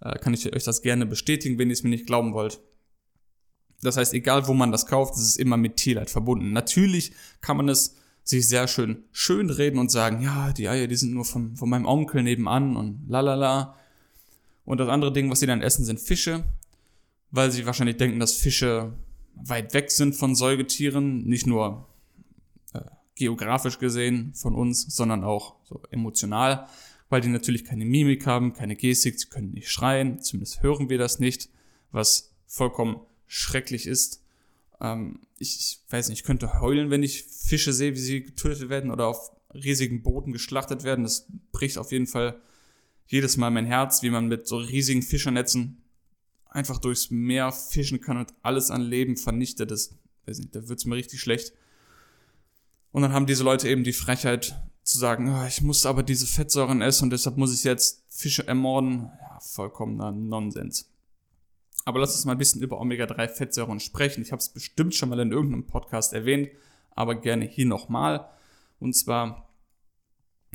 äh, 0.01 0.17
kann 0.17 0.33
ich 0.33 0.51
euch 0.53 0.63
das 0.63 0.81
gerne 0.81 1.05
bestätigen, 1.05 1.59
wenn 1.59 1.69
ihr 1.69 1.73
es 1.73 1.83
mir 1.83 1.91
nicht 1.91 2.07
glauben 2.07 2.33
wollt. 2.33 2.59
Das 3.83 3.95
heißt, 3.95 4.15
egal 4.15 4.47
wo 4.47 4.53
man 4.53 4.71
das 4.71 4.87
kauft, 4.87 5.13
es 5.13 5.21
ist 5.21 5.37
immer 5.37 5.55
mit 5.55 5.77
Tierleid 5.77 6.09
verbunden. 6.09 6.51
Natürlich 6.51 7.13
kann 7.41 7.57
man 7.57 7.69
es 7.69 7.95
sich 8.23 8.49
sehr 8.49 8.67
schön 8.67 9.03
schön 9.11 9.51
reden 9.51 9.77
und 9.77 9.91
sagen, 9.91 10.23
ja, 10.23 10.51
die 10.51 10.67
Eier, 10.67 10.87
die 10.87 10.95
sind 10.95 11.13
nur 11.13 11.25
von, 11.25 11.55
von 11.55 11.69
meinem 11.69 11.85
Onkel 11.85 12.23
nebenan 12.23 12.75
und 12.75 13.07
lalala. 13.07 13.75
Und 14.63 14.79
das 14.79 14.89
andere 14.89 15.13
Ding, 15.13 15.29
was 15.29 15.41
sie 15.41 15.45
dann 15.45 15.61
essen, 15.61 15.85
sind 15.85 15.99
Fische, 15.99 16.43
weil 17.29 17.51
sie 17.51 17.67
wahrscheinlich 17.67 17.97
denken, 17.97 18.19
dass 18.19 18.33
Fische 18.33 18.93
weit 19.35 19.73
weg 19.73 19.91
sind 19.91 20.15
von 20.15 20.35
Säugetieren, 20.35 21.23
nicht 21.25 21.47
nur 21.47 21.87
äh, 22.73 22.81
geografisch 23.15 23.79
gesehen 23.79 24.33
von 24.33 24.55
uns, 24.55 24.95
sondern 24.95 25.23
auch 25.23 25.55
so 25.63 25.81
emotional, 25.91 26.67
weil 27.09 27.21
die 27.21 27.29
natürlich 27.29 27.65
keine 27.65 27.85
Mimik 27.85 28.25
haben, 28.25 28.53
keine 28.53 28.75
Gestik, 28.75 29.19
sie 29.19 29.27
können 29.27 29.51
nicht 29.51 29.69
schreien, 29.69 30.21
zumindest 30.21 30.63
hören 30.63 30.89
wir 30.89 30.97
das 30.97 31.19
nicht, 31.19 31.49
was 31.91 32.33
vollkommen 32.47 33.01
schrecklich 33.27 33.87
ist. 33.87 34.23
Ähm, 34.81 35.19
ich, 35.37 35.57
ich 35.57 35.79
weiß 35.89 36.09
nicht, 36.09 36.19
ich 36.19 36.25
könnte 36.25 36.61
heulen, 36.61 36.89
wenn 36.89 37.03
ich 37.03 37.23
Fische 37.23 37.73
sehe, 37.73 37.93
wie 37.93 37.99
sie 37.99 38.23
getötet 38.23 38.69
werden 38.69 38.91
oder 38.91 39.07
auf 39.07 39.31
riesigen 39.53 40.01
Booten 40.01 40.31
geschlachtet 40.31 40.83
werden. 40.83 41.03
Das 41.03 41.27
bricht 41.51 41.77
auf 41.77 41.91
jeden 41.91 42.07
Fall 42.07 42.41
jedes 43.07 43.37
Mal 43.37 43.51
mein 43.51 43.65
Herz, 43.65 44.01
wie 44.01 44.09
man 44.09 44.27
mit 44.27 44.47
so 44.47 44.57
riesigen 44.57 45.01
Fischernetzen 45.01 45.84
einfach 46.55 46.79
durchs 46.79 47.11
Meer 47.11 47.51
fischen 47.51 47.99
kann 48.01 48.17
und 48.17 48.33
alles 48.41 48.71
an 48.71 48.81
Leben 48.81 49.17
vernichtet, 49.17 49.71
das, 49.71 49.93
weiß 50.25 50.39
nicht, 50.39 50.55
da 50.55 50.67
wird's 50.67 50.85
mir 50.85 50.95
richtig 50.95 51.19
schlecht. 51.19 51.53
Und 52.91 53.01
dann 53.01 53.11
haben 53.11 53.25
diese 53.25 53.43
Leute 53.43 53.67
eben 53.67 53.83
die 53.83 53.93
Frechheit 53.93 54.55
zu 54.83 54.97
sagen, 54.97 55.29
oh, 55.29 55.45
ich 55.45 55.61
muss 55.61 55.85
aber 55.85 56.01
diese 56.01 56.25
Fettsäuren 56.25 56.81
essen 56.81 57.05
und 57.05 57.09
deshalb 57.09 57.37
muss 57.37 57.53
ich 57.53 57.63
jetzt 57.65 58.03
Fische 58.07 58.47
ermorden. 58.47 59.11
Ja, 59.19 59.39
vollkommener 59.41 60.11
Nonsens. 60.11 60.89
Aber 61.83 61.99
lass 61.99 62.15
uns 62.15 62.25
mal 62.25 62.31
ein 62.31 62.37
bisschen 62.37 62.61
über 62.61 62.79
Omega-3-Fettsäuren 62.79 63.79
sprechen. 63.79 64.21
Ich 64.21 64.31
habe 64.31 64.39
es 64.39 64.49
bestimmt 64.49 64.95
schon 64.95 65.09
mal 65.09 65.19
in 65.19 65.31
irgendeinem 65.31 65.67
Podcast 65.67 66.13
erwähnt, 66.13 66.49
aber 66.91 67.15
gerne 67.15 67.45
hier 67.45 67.65
nochmal. 67.65 68.29
Und 68.79 68.95
zwar, 68.95 69.49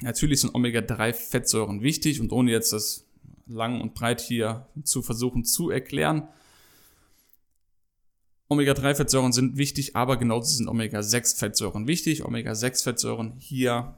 natürlich 0.00 0.40
sind 0.40 0.54
Omega-3-Fettsäuren 0.54 1.82
wichtig 1.82 2.20
und 2.20 2.32
ohne 2.32 2.50
jetzt 2.50 2.72
das 2.72 3.04
lang 3.50 3.80
und 3.80 3.94
breit 3.94 4.20
hier 4.20 4.66
zu 4.84 5.02
versuchen 5.02 5.44
zu 5.44 5.70
erklären. 5.70 6.28
Omega-3-Fettsäuren 8.48 9.32
sind 9.32 9.56
wichtig, 9.56 9.94
aber 9.94 10.16
genauso 10.16 10.56
sind 10.56 10.68
Omega-6-Fettsäuren 10.68 11.86
wichtig. 11.86 12.24
Omega-6-Fettsäuren 12.24 13.34
hier 13.38 13.96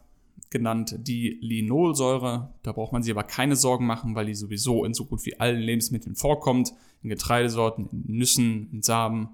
genannt 0.51 0.95
die 0.99 1.39
Linolsäure. 1.41 2.53
Da 2.63 2.73
braucht 2.73 2.93
man 2.93 3.03
sich 3.03 3.13
aber 3.13 3.25
keine 3.25 3.57
Sorgen 3.57 3.87
machen, 3.87 4.15
weil 4.15 4.27
die 4.27 4.35
sowieso 4.35 4.85
in 4.85 4.93
so 4.93 5.07
gut 5.07 5.25
wie 5.25 5.41
allen 5.41 5.61
Lebensmitteln 5.61 6.17
vorkommt. 6.17 6.75
In 7.03 7.09
Getreidesorten, 7.09 7.89
in 7.91 8.19
Nüssen, 8.19 8.69
in 8.73 8.83
Samen. 8.83 9.31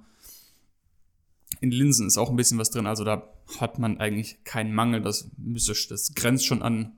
In 1.61 1.73
Linsen 1.73 2.07
ist 2.07 2.19
auch 2.19 2.31
ein 2.31 2.37
bisschen 2.37 2.59
was 2.59 2.71
drin, 2.71 2.87
also 2.87 3.03
da 3.05 3.29
hat 3.59 3.79
man 3.79 3.99
eigentlich 3.99 4.45
keinen 4.45 4.73
Mangel. 4.73 5.01
Das, 5.01 5.31
müsste, 5.37 5.73
das 5.89 6.15
grenzt 6.15 6.47
schon 6.47 6.63
an, 6.63 6.93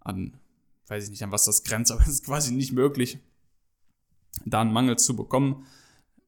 an 0.00 0.36
weiß 0.88 1.04
ich 1.04 1.10
nicht, 1.10 1.22
an 1.22 1.32
was 1.32 1.44
das 1.44 1.64
grenzt, 1.64 1.92
aber 1.92 2.02
es 2.02 2.08
ist 2.08 2.24
quasi 2.24 2.52
nicht 2.52 2.72
möglich, 2.72 3.18
da 4.44 4.60
einen 4.60 4.72
Mangel 4.72 4.96
zu 4.98 5.16
bekommen. 5.16 5.66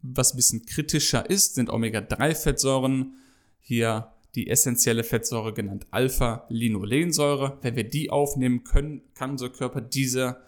Was 0.00 0.32
ein 0.32 0.36
bisschen 0.36 0.64
kritischer 0.64 1.28
ist, 1.28 1.56
sind 1.56 1.70
Omega-3-Fettsäuren. 1.70 3.14
Hier 3.60 4.12
die 4.34 4.48
essentielle 4.48 5.04
Fettsäure 5.04 5.52
genannt 5.52 5.86
Alpha-Linolensäure. 5.90 7.58
Wenn 7.62 7.76
wir 7.76 7.88
die 7.88 8.10
aufnehmen 8.10 8.64
können, 8.64 9.02
kann 9.14 9.32
unser 9.32 9.50
Körper 9.50 9.80
diese 9.80 10.40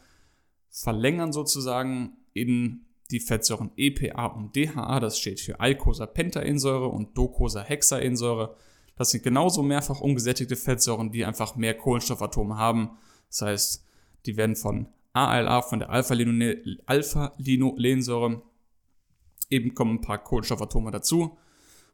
verlängern 0.70 1.32
sozusagen 1.32 2.16
in 2.32 2.86
die 3.10 3.20
Fettsäuren 3.20 3.72
EPA 3.76 4.26
und 4.26 4.54
DHA. 4.54 5.00
Das 5.00 5.18
steht 5.18 5.40
für 5.40 5.58
Eicosapentaensäure 5.58 6.86
und 6.86 7.18
Docosahexaensäure. 7.18 8.56
Das 8.96 9.10
sind 9.10 9.24
genauso 9.24 9.62
mehrfach 9.62 10.00
umgesättigte 10.00 10.56
Fettsäuren, 10.56 11.10
die 11.10 11.24
einfach 11.24 11.56
mehr 11.56 11.76
Kohlenstoffatome 11.76 12.56
haben. 12.56 12.90
Das 13.28 13.42
heißt, 13.42 13.84
die 14.26 14.36
werden 14.36 14.56
von 14.56 14.88
ALA, 15.12 15.62
von 15.62 15.80
der 15.80 15.90
Alpha-Linolensäure, 15.90 18.42
eben 19.50 19.74
kommen 19.74 19.96
ein 19.96 20.00
paar 20.00 20.22
Kohlenstoffatome 20.22 20.90
dazu 20.90 21.36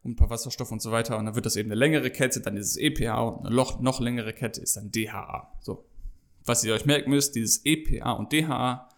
und 0.02 0.12
ein 0.12 0.16
paar 0.16 0.30
Wasserstoffe 0.30 0.72
und 0.72 0.82
so 0.82 0.92
weiter. 0.92 1.18
Und 1.18 1.26
dann 1.26 1.34
wird 1.34 1.46
das 1.46 1.56
eben 1.56 1.70
eine 1.70 1.78
längere 1.78 2.10
Kette, 2.10 2.40
dann 2.40 2.56
ist 2.56 2.70
es 2.70 2.76
EPA 2.76 3.20
und 3.20 3.46
eine 3.46 3.54
noch, 3.54 3.80
noch 3.80 4.00
längere 4.00 4.32
Kette 4.32 4.60
ist 4.60 4.76
dann 4.76 4.90
DHA. 4.90 5.52
So. 5.60 5.84
Was 6.44 6.64
ihr 6.64 6.74
euch 6.74 6.84
merken 6.84 7.10
müsst, 7.10 7.34
dieses 7.34 7.64
EPA 7.64 8.12
und 8.12 8.32
DHA 8.32 8.88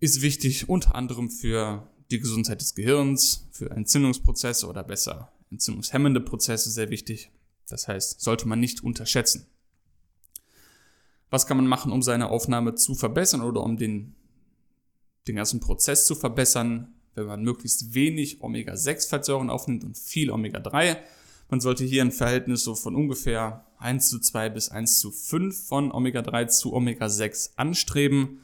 ist 0.00 0.22
wichtig 0.22 0.68
unter 0.68 0.94
anderem 0.94 1.30
für 1.30 1.88
die 2.10 2.18
Gesundheit 2.18 2.60
des 2.60 2.74
Gehirns, 2.74 3.48
für 3.52 3.70
Entzündungsprozesse 3.70 4.66
oder 4.66 4.82
besser 4.82 5.32
entzündungshemmende 5.50 6.20
Prozesse 6.20 6.70
sehr 6.70 6.90
wichtig. 6.90 7.30
Das 7.68 7.88
heißt, 7.88 8.20
sollte 8.20 8.48
man 8.48 8.60
nicht 8.60 8.82
unterschätzen. 8.82 9.46
Was 11.30 11.46
kann 11.46 11.56
man 11.56 11.66
machen, 11.66 11.92
um 11.92 12.02
seine 12.02 12.30
Aufnahme 12.30 12.74
zu 12.74 12.94
verbessern 12.94 13.40
oder 13.40 13.62
um 13.62 13.76
den, 13.76 14.14
den 15.26 15.36
ganzen 15.36 15.60
Prozess 15.60 16.06
zu 16.06 16.14
verbessern? 16.14 16.94
wenn 17.14 17.26
man 17.26 17.42
möglichst 17.42 17.94
wenig 17.94 18.42
Omega-6-Fettsäuren 18.42 19.50
aufnimmt 19.50 19.84
und 19.84 19.98
viel 19.98 20.30
Omega-3. 20.30 20.96
Man 21.48 21.60
sollte 21.60 21.84
hier 21.84 22.02
ein 22.02 22.12
Verhältnis 22.12 22.62
so 22.62 22.74
von 22.74 22.94
ungefähr 22.94 23.66
1 23.78 24.08
zu 24.08 24.20
2 24.20 24.50
bis 24.50 24.68
1 24.68 25.00
zu 25.00 25.10
5 25.10 25.66
von 25.66 25.92
Omega-3 25.92 26.46
zu 26.48 26.74
Omega-6 26.74 27.52
anstreben. 27.56 28.40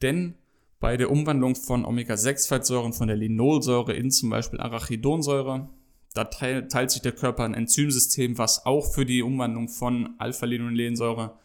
Denn 0.00 0.34
bei 0.80 0.96
der 0.96 1.10
Umwandlung 1.10 1.56
von 1.56 1.84
Omega-6-Fettsäuren 1.84 2.92
von 2.92 3.08
der 3.08 3.16
Linolsäure 3.16 3.94
in 3.94 4.10
zum 4.10 4.30
Beispiel 4.30 4.60
Arachidonsäure, 4.60 5.68
da 6.14 6.24
teilt, 6.24 6.90
sich 6.90 7.02
der 7.02 7.12
Körper 7.12 7.44
ein 7.44 7.54
Enzymsystem, 7.54 8.38
was 8.38 8.64
auch 8.64 8.92
für 8.92 9.04
die 9.04 9.22
Umwandlung 9.22 9.68
von 9.68 10.14
Alpha-Linolensäure 10.18 11.38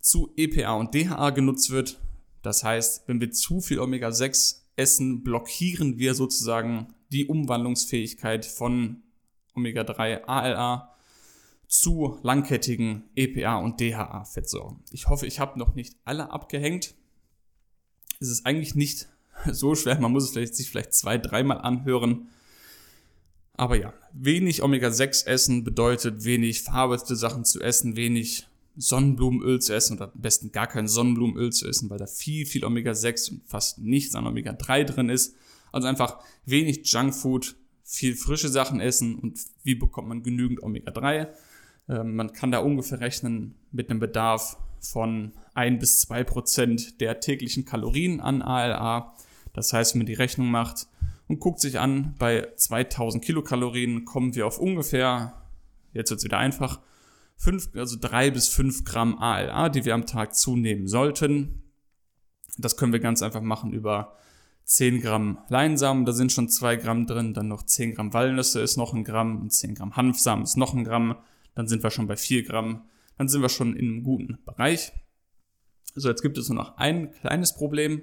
zu 0.00 0.32
EPA 0.36 0.74
und 0.74 0.94
DHA 0.94 1.30
genutzt 1.30 1.70
wird. 1.70 2.00
Das 2.42 2.64
heißt, 2.64 3.06
wenn 3.06 3.20
wir 3.20 3.30
zu 3.30 3.60
viel 3.60 3.80
Omega-6 3.80 4.60
essen, 4.76 5.22
blockieren 5.22 5.98
wir 5.98 6.14
sozusagen 6.14 6.94
die 7.12 7.26
Umwandlungsfähigkeit 7.26 8.46
von 8.46 9.02
Omega-3 9.54 10.24
ALA 10.24 10.94
zu 11.66 12.18
langkettigen 12.22 13.04
EPA 13.14 13.56
und 13.56 13.80
DHA-Fettsäuren. 13.80 14.82
Ich 14.90 15.08
hoffe, 15.08 15.26
ich 15.26 15.38
habe 15.38 15.58
noch 15.58 15.74
nicht 15.74 15.96
alle 16.04 16.30
abgehängt. 16.30 16.94
Es 18.18 18.28
ist 18.28 18.44
eigentlich 18.46 18.74
nicht 18.74 19.08
so 19.50 19.74
schwer, 19.74 20.00
man 20.00 20.12
muss 20.12 20.24
es 20.24 20.30
vielleicht, 20.30 20.56
sich 20.56 20.70
vielleicht 20.70 20.94
zwei, 20.94 21.18
dreimal 21.18 21.58
anhören. 21.58 22.28
Aber 23.54 23.76
ja, 23.76 23.92
wenig 24.12 24.62
Omega-6 24.62 25.26
essen 25.26 25.64
bedeutet 25.64 26.24
wenig 26.24 26.62
verarbeitete 26.62 27.14
Sachen 27.14 27.44
zu 27.44 27.60
essen, 27.60 27.94
wenig 27.94 28.49
Sonnenblumenöl 28.76 29.60
zu 29.60 29.74
essen 29.74 29.96
oder 29.96 30.12
am 30.12 30.20
besten 30.20 30.52
gar 30.52 30.66
kein 30.66 30.88
Sonnenblumenöl 30.88 31.52
zu 31.52 31.68
essen, 31.68 31.90
weil 31.90 31.98
da 31.98 32.06
viel, 32.06 32.46
viel 32.46 32.64
Omega-6 32.64 33.32
und 33.32 33.48
fast 33.48 33.78
nichts 33.78 34.14
an 34.14 34.26
Omega-3 34.26 34.84
drin 34.84 35.08
ist. 35.08 35.34
Also 35.72 35.88
einfach 35.88 36.18
wenig 36.46 36.90
Junkfood, 36.90 37.56
viel 37.84 38.16
frische 38.16 38.48
Sachen 38.48 38.80
essen 38.80 39.16
und 39.16 39.40
wie 39.62 39.74
bekommt 39.74 40.08
man 40.08 40.22
genügend 40.22 40.62
Omega-3? 40.62 41.28
Ähm, 41.88 42.16
man 42.16 42.32
kann 42.32 42.52
da 42.52 42.58
ungefähr 42.58 43.00
rechnen 43.00 43.54
mit 43.72 43.90
einem 43.90 44.00
Bedarf 44.00 44.56
von 44.80 45.32
1 45.54 45.80
bis 45.80 46.00
2 46.00 46.24
Prozent 46.24 47.00
der 47.00 47.20
täglichen 47.20 47.64
Kalorien 47.64 48.20
an 48.20 48.42
ALA. 48.42 49.14
Das 49.52 49.72
heißt, 49.72 49.94
wenn 49.94 50.00
man 50.00 50.06
die 50.06 50.14
Rechnung 50.14 50.50
macht 50.50 50.86
und 51.28 51.40
guckt 51.40 51.60
sich 51.60 51.78
an, 51.78 52.14
bei 52.18 52.48
2000 52.56 53.24
Kilokalorien 53.24 54.04
kommen 54.04 54.34
wir 54.34 54.46
auf 54.46 54.58
ungefähr, 54.58 55.34
jetzt 55.92 56.10
wird 56.10 56.18
es 56.18 56.24
wieder 56.24 56.38
einfach, 56.38 56.80
5, 57.40 57.70
also 57.74 57.96
3 57.98 58.30
bis 58.30 58.48
5 58.48 58.84
Gramm 58.84 59.18
ALA, 59.18 59.70
die 59.70 59.86
wir 59.86 59.94
am 59.94 60.04
Tag 60.04 60.34
zunehmen 60.34 60.86
sollten. 60.86 61.62
Das 62.58 62.76
können 62.76 62.92
wir 62.92 63.00
ganz 63.00 63.22
einfach 63.22 63.40
machen 63.40 63.72
über 63.72 64.16
10 64.64 65.00
Gramm 65.00 65.38
Leinsamen, 65.48 66.04
da 66.04 66.12
sind 66.12 66.32
schon 66.32 66.50
2 66.50 66.76
Gramm 66.76 67.06
drin, 67.06 67.32
dann 67.32 67.48
noch 67.48 67.62
10 67.62 67.94
Gramm 67.94 68.12
Walnüsse 68.12 68.60
ist 68.60 68.76
noch 68.76 68.92
ein 68.92 69.04
Gramm 69.04 69.40
und 69.40 69.52
10 69.52 69.74
Gramm 69.74 69.96
Hanfsamen 69.96 70.44
ist 70.44 70.58
noch 70.58 70.74
ein 70.74 70.84
Gramm, 70.84 71.16
dann 71.54 71.66
sind 71.66 71.82
wir 71.82 71.90
schon 71.90 72.06
bei 72.06 72.16
4 72.16 72.44
Gramm, 72.44 72.84
dann 73.16 73.28
sind 73.28 73.40
wir 73.40 73.48
schon 73.48 73.74
in 73.74 73.88
einem 73.88 74.02
guten 74.02 74.38
Bereich. 74.44 74.92
So, 75.94 76.08
jetzt 76.08 76.22
gibt 76.22 76.36
es 76.36 76.48
nur 76.50 76.58
noch 76.58 76.76
ein 76.76 77.10
kleines 77.12 77.54
Problem. 77.54 78.02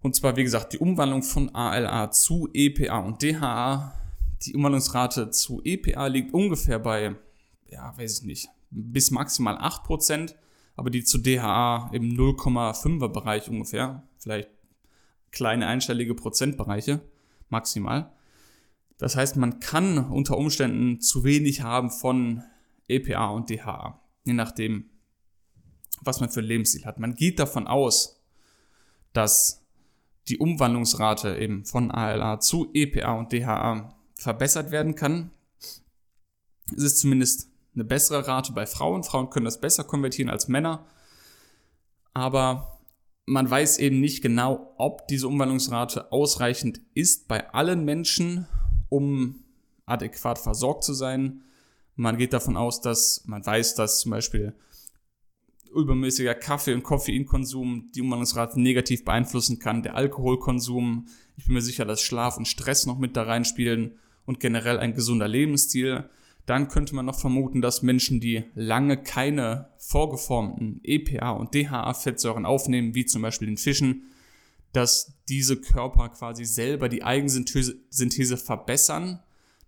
Und 0.00 0.16
zwar, 0.16 0.36
wie 0.36 0.42
gesagt, 0.42 0.72
die 0.72 0.78
Umwandlung 0.78 1.22
von 1.22 1.54
ALA 1.54 2.10
zu 2.10 2.48
EPA 2.52 3.00
und 3.00 3.22
DHA. 3.22 3.94
Die 4.42 4.54
Umwandlungsrate 4.54 5.30
zu 5.30 5.60
EPA 5.64 6.06
liegt 6.06 6.32
ungefähr 6.32 6.78
bei 6.78 7.16
ja, 7.68 7.96
weiß 7.96 8.20
ich 8.20 8.26
nicht, 8.26 8.48
bis 8.70 9.10
maximal 9.10 9.56
8%, 9.58 10.34
aber 10.76 10.90
die 10.90 11.04
zu 11.04 11.18
DHA 11.18 11.90
im 11.92 12.16
0,5er 12.16 13.08
Bereich 13.08 13.48
ungefähr, 13.48 14.06
vielleicht 14.18 14.50
kleine 15.30 15.66
einstellige 15.66 16.14
Prozentbereiche 16.14 17.00
maximal. 17.48 18.12
Das 18.98 19.16
heißt, 19.16 19.36
man 19.36 19.60
kann 19.60 20.10
unter 20.10 20.36
Umständen 20.36 21.00
zu 21.00 21.24
wenig 21.24 21.62
haben 21.62 21.90
von 21.90 22.42
EPA 22.88 23.28
und 23.28 23.50
DHA, 23.50 24.00
je 24.24 24.32
nachdem, 24.32 24.90
was 26.00 26.20
man 26.20 26.30
für 26.30 26.40
Lebensstil 26.40 26.84
hat. 26.84 26.98
Man 26.98 27.14
geht 27.14 27.38
davon 27.38 27.66
aus, 27.66 28.22
dass 29.12 29.66
die 30.28 30.38
Umwandlungsrate 30.38 31.38
eben 31.38 31.64
von 31.64 31.90
ALA 31.90 32.40
zu 32.40 32.70
EPA 32.72 33.12
und 33.12 33.32
DHA 33.32 33.96
verbessert 34.14 34.70
werden 34.70 34.94
kann. 34.94 35.30
Es 36.76 36.82
ist 36.82 36.98
zumindest 36.98 37.50
eine 37.78 37.84
bessere 37.84 38.26
Rate 38.26 38.52
bei 38.52 38.66
Frauen. 38.66 39.04
Frauen 39.04 39.30
können 39.30 39.44
das 39.44 39.60
besser 39.60 39.84
konvertieren 39.84 40.30
als 40.30 40.48
Männer. 40.48 40.84
Aber 42.12 42.80
man 43.24 43.48
weiß 43.48 43.78
eben 43.78 44.00
nicht 44.00 44.20
genau, 44.20 44.74
ob 44.78 45.06
diese 45.06 45.28
Umwandlungsrate 45.28 46.10
ausreichend 46.10 46.80
ist 46.94 47.28
bei 47.28 47.50
allen 47.52 47.84
Menschen, 47.84 48.46
um 48.88 49.44
adäquat 49.86 50.38
versorgt 50.38 50.82
zu 50.82 50.92
sein. 50.92 51.42
Man 51.94 52.16
geht 52.16 52.32
davon 52.32 52.56
aus, 52.56 52.80
dass 52.80 53.22
man 53.26 53.44
weiß, 53.46 53.76
dass 53.76 54.00
zum 54.00 54.10
Beispiel 54.10 54.54
übermäßiger 55.72 56.34
Kaffee- 56.34 56.74
und 56.74 56.82
Koffeinkonsum 56.82 57.90
die 57.94 58.00
Umwandlungsrate 58.00 58.60
negativ 58.60 59.04
beeinflussen 59.04 59.58
kann, 59.60 59.82
der 59.82 59.94
Alkoholkonsum. 59.94 61.06
Ich 61.36 61.44
bin 61.44 61.54
mir 61.54 61.62
sicher, 61.62 61.84
dass 61.84 62.00
Schlaf 62.00 62.38
und 62.38 62.48
Stress 62.48 62.86
noch 62.86 62.98
mit 62.98 63.16
da 63.16 63.22
reinspielen 63.22 63.98
und 64.24 64.40
generell 64.40 64.78
ein 64.78 64.94
gesunder 64.94 65.28
Lebensstil 65.28 66.08
dann 66.48 66.68
könnte 66.68 66.94
man 66.94 67.04
noch 67.04 67.20
vermuten, 67.20 67.60
dass 67.60 67.82
Menschen, 67.82 68.20
die 68.20 68.44
lange 68.54 68.96
keine 68.96 69.68
vorgeformten 69.76 70.80
EPA 70.82 71.32
und 71.32 71.54
DHA-Fettsäuren 71.54 72.46
aufnehmen, 72.46 72.94
wie 72.94 73.04
zum 73.04 73.20
Beispiel 73.20 73.48
in 73.48 73.58
Fischen, 73.58 74.04
dass 74.72 75.12
diese 75.28 75.60
Körper 75.60 76.08
quasi 76.08 76.46
selber 76.46 76.88
die 76.88 77.02
Eigensynthese 77.02 78.36
verbessern. 78.38 79.20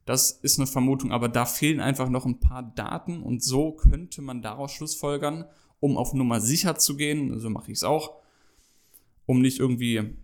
Das 0.07 0.31
ist 0.31 0.59
eine 0.59 0.66
Vermutung, 0.66 1.12
aber 1.12 1.29
da 1.29 1.45
fehlen 1.45 1.81
einfach 1.81 2.09
noch 2.09 2.25
ein 2.25 2.40
paar 2.40 2.62
Daten 2.62 3.23
und 3.23 3.45
so 3.45 3.73
könnte 3.73 4.23
man 4.23 4.40
daraus 4.40 4.73
schlussfolgern, 4.73 5.45
um 5.81 5.99
auf 5.99 6.14
Nummer 6.14 6.40
sicher 6.40 6.77
zu 6.77 6.97
gehen, 6.97 7.38
so 7.40 7.51
mache 7.51 7.73
ich 7.73 7.79
es 7.79 7.85
auch, 7.85 8.14
um 9.27 9.43
nicht 9.43 9.59
irgendwie 9.59 10.16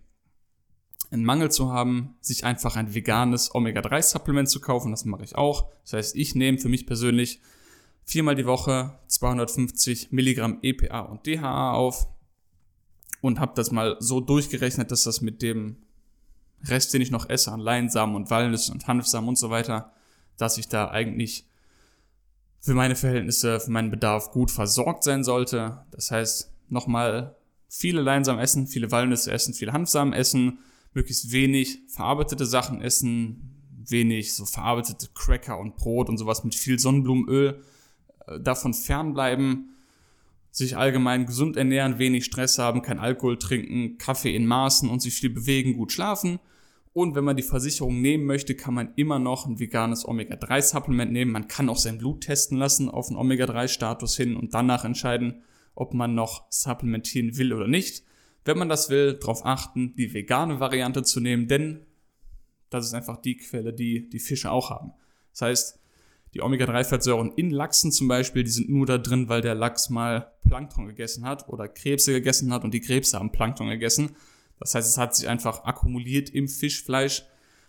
einen 1.11 1.23
Mangel 1.23 1.51
zu 1.51 1.71
haben, 1.71 2.15
sich 2.21 2.43
einfach 2.43 2.75
ein 2.75 2.93
veganes 2.93 3.53
Omega-3-Supplement 3.53 4.49
zu 4.49 4.59
kaufen. 4.59 4.91
Das 4.91 5.05
mache 5.05 5.23
ich 5.23 5.35
auch. 5.35 5.71
Das 5.83 5.93
heißt, 5.93 6.15
ich 6.15 6.35
nehme 6.35 6.57
für 6.57 6.69
mich 6.69 6.85
persönlich 6.85 7.39
viermal 8.03 8.35
die 8.35 8.45
Woche 8.45 8.97
250 9.07 10.11
Milligramm 10.11 10.59
EPA 10.61 11.01
und 11.01 11.25
DHA 11.25 11.73
auf 11.73 12.07
und 13.21 13.39
habe 13.39 13.53
das 13.55 13.71
mal 13.71 13.97
so 13.99 14.19
durchgerechnet, 14.19 14.91
dass 14.91 15.03
das 15.03 15.21
mit 15.21 15.41
dem 15.41 15.77
Rest, 16.63 16.93
den 16.93 17.01
ich 17.01 17.11
noch 17.11 17.29
esse, 17.29 17.51
an 17.51 17.59
Leinsamen 17.59 18.15
und 18.15 18.29
Walnüssen 18.29 18.73
und 18.73 18.87
Hanfsamen 18.87 19.29
und 19.29 19.37
so 19.37 19.49
weiter, 19.49 19.93
dass 20.37 20.57
ich 20.57 20.67
da 20.67 20.89
eigentlich 20.89 21.45
für 22.59 22.73
meine 22.73 22.95
Verhältnisse, 22.95 23.59
für 23.59 23.71
meinen 23.71 23.91
Bedarf 23.91 24.31
gut 24.31 24.51
versorgt 24.51 25.03
sein 25.03 25.23
sollte. 25.23 25.85
Das 25.91 26.11
heißt, 26.11 26.51
nochmal 26.69 27.35
viele 27.69 28.01
Leinsamen 28.01 28.41
essen, 28.41 28.67
viele 28.67 28.91
Walnüsse 28.91 29.31
essen, 29.31 29.53
viele 29.53 29.73
Hanfsamen 29.73 30.13
essen, 30.13 30.59
möglichst 30.97 31.31
wenig 31.31 31.79
verarbeitete 31.87 32.47
Sachen 32.47 32.81
essen, 32.81 33.53
wenig 33.87 34.33
so 34.33 34.45
verarbeitete 34.45 35.09
Cracker 35.13 35.59
und 35.59 35.75
Brot 35.75 36.09
und 36.09 36.17
sowas 36.17 36.43
mit 36.43 36.55
viel 36.55 36.79
Sonnenblumenöl, 36.79 37.61
äh, 38.25 38.39
davon 38.39 38.73
fernbleiben, 38.73 39.75
sich 40.49 40.75
allgemein 40.75 41.27
gesund 41.27 41.55
ernähren, 41.55 41.99
wenig 41.99 42.25
Stress 42.25 42.57
haben, 42.57 42.81
kein 42.81 42.97
Alkohol 42.97 43.37
trinken, 43.37 43.99
Kaffee 43.99 44.35
in 44.35 44.47
Maßen 44.47 44.89
und 44.89 45.03
sich 45.03 45.13
viel 45.13 45.29
bewegen, 45.29 45.77
gut 45.77 45.91
schlafen. 45.91 46.39
Und 46.93 47.13
wenn 47.13 47.23
man 47.23 47.37
die 47.37 47.43
Versicherung 47.43 48.01
nehmen 48.01 48.25
möchte, 48.25 48.55
kann 48.55 48.73
man 48.73 48.91
immer 48.95 49.19
noch 49.19 49.45
ein 49.45 49.59
veganes 49.59 50.03
Omega-3-Supplement 50.03 51.11
nehmen. 51.11 51.31
Man 51.31 51.47
kann 51.47 51.69
auch 51.69 51.77
sein 51.77 51.99
Blut 51.99 52.21
testen 52.21 52.57
lassen 52.57 52.89
auf 52.89 53.09
einen 53.09 53.17
Omega-3-Status 53.17 54.17
hin 54.17 54.35
und 54.35 54.55
danach 54.55 54.83
entscheiden, 54.83 55.43
ob 55.75 55.93
man 55.93 56.15
noch 56.15 56.47
supplementieren 56.49 57.37
will 57.37 57.53
oder 57.53 57.67
nicht 57.67 58.03
wenn 58.47 58.57
man 58.57 58.69
das 58.69 58.89
will, 58.89 59.15
darauf 59.15 59.45
achten, 59.45 59.95
die 59.95 60.13
vegane 60.13 60.59
Variante 60.59 61.03
zu 61.03 61.19
nehmen, 61.19 61.47
denn 61.47 61.81
das 62.69 62.85
ist 62.85 62.93
einfach 62.93 63.17
die 63.17 63.37
Quelle, 63.37 63.73
die 63.73 64.09
die 64.09 64.19
Fische 64.19 64.51
auch 64.51 64.69
haben. 64.69 64.91
Das 65.31 65.41
heißt, 65.41 65.79
die 66.33 66.41
Omega-3-Fettsäuren 66.41 67.31
in 67.35 67.51
Lachsen 67.51 67.91
zum 67.91 68.07
Beispiel, 68.07 68.43
die 68.43 68.49
sind 68.49 68.69
nur 68.69 68.85
da 68.85 68.97
drin, 68.97 69.29
weil 69.29 69.41
der 69.41 69.55
Lachs 69.55 69.89
mal 69.89 70.31
Plankton 70.47 70.87
gegessen 70.87 71.25
hat 71.25 71.47
oder 71.47 71.67
Krebse 71.67 72.11
gegessen 72.11 72.51
hat 72.51 72.63
und 72.63 72.73
die 72.73 72.81
Krebse 72.81 73.17
haben 73.17 73.31
Plankton 73.31 73.69
gegessen. 73.69 74.15
Das 74.59 74.75
heißt, 74.75 74.87
es 74.87 74.97
hat 74.97 75.15
sich 75.15 75.27
einfach 75.27 75.63
akkumuliert 75.63 76.29
im 76.29 76.47
Fischfleisch. 76.47 77.23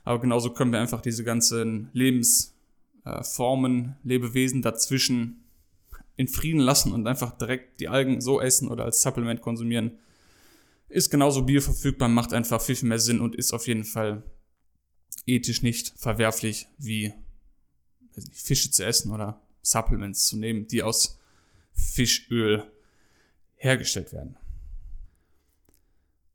Aber 0.05 0.21
genauso 0.21 0.53
können 0.53 0.73
wir 0.73 0.81
einfach 0.81 1.01
diese 1.01 1.23
ganzen 1.23 1.91
Lebensformen, 1.93 3.97
Lebewesen 4.03 4.63
dazwischen 4.63 5.45
in 6.17 6.29
Frieden 6.29 6.61
lassen 6.61 6.93
und 6.93 7.07
einfach 7.07 7.37
direkt 7.37 7.81
die 7.81 7.89
Algen 7.89 8.21
so 8.21 8.41
essen 8.41 8.69
oder 8.69 8.85
als 8.85 9.03
Supplement 9.03 9.41
konsumieren, 9.41 9.99
ist 10.89 11.11
genauso 11.11 11.43
bioverfügbar, 11.43 12.09
macht 12.09 12.33
einfach 12.33 12.61
viel, 12.61 12.77
viel 12.77 12.89
mehr 12.89 12.99
Sinn 12.99 13.21
und 13.21 13.35
ist 13.35 13.53
auf 13.53 13.67
jeden 13.67 13.85
Fall 13.85 14.23
ethisch 15.27 15.63
nicht 15.63 15.93
verwerflich, 15.97 16.67
wie 16.79 17.13
nicht, 18.17 18.29
Fische 18.33 18.71
zu 18.71 18.85
essen 18.85 19.13
oder 19.13 19.43
Supplements 19.63 20.27
zu 20.27 20.39
nehmen, 20.39 20.67
die 20.67 20.83
aus 20.83 21.19
Fischöl 21.73 22.65
hergestellt 23.57 24.13
werden. 24.13 24.37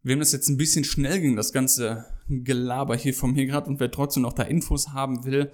Wem 0.04 0.20
das 0.20 0.34
jetzt 0.34 0.50
ein 0.50 0.58
bisschen 0.58 0.84
schnell 0.84 1.22
ging, 1.22 1.36
das 1.36 1.54
ganze 1.54 2.06
Gelaber 2.28 2.96
hier 2.96 3.14
von 3.14 3.34
mir 3.34 3.46
gerade 3.46 3.70
und 3.70 3.80
wer 3.80 3.90
trotzdem 3.90 4.24
noch 4.24 4.34
da 4.34 4.44
Infos 4.44 4.90
haben 4.90 5.24
will, 5.24 5.52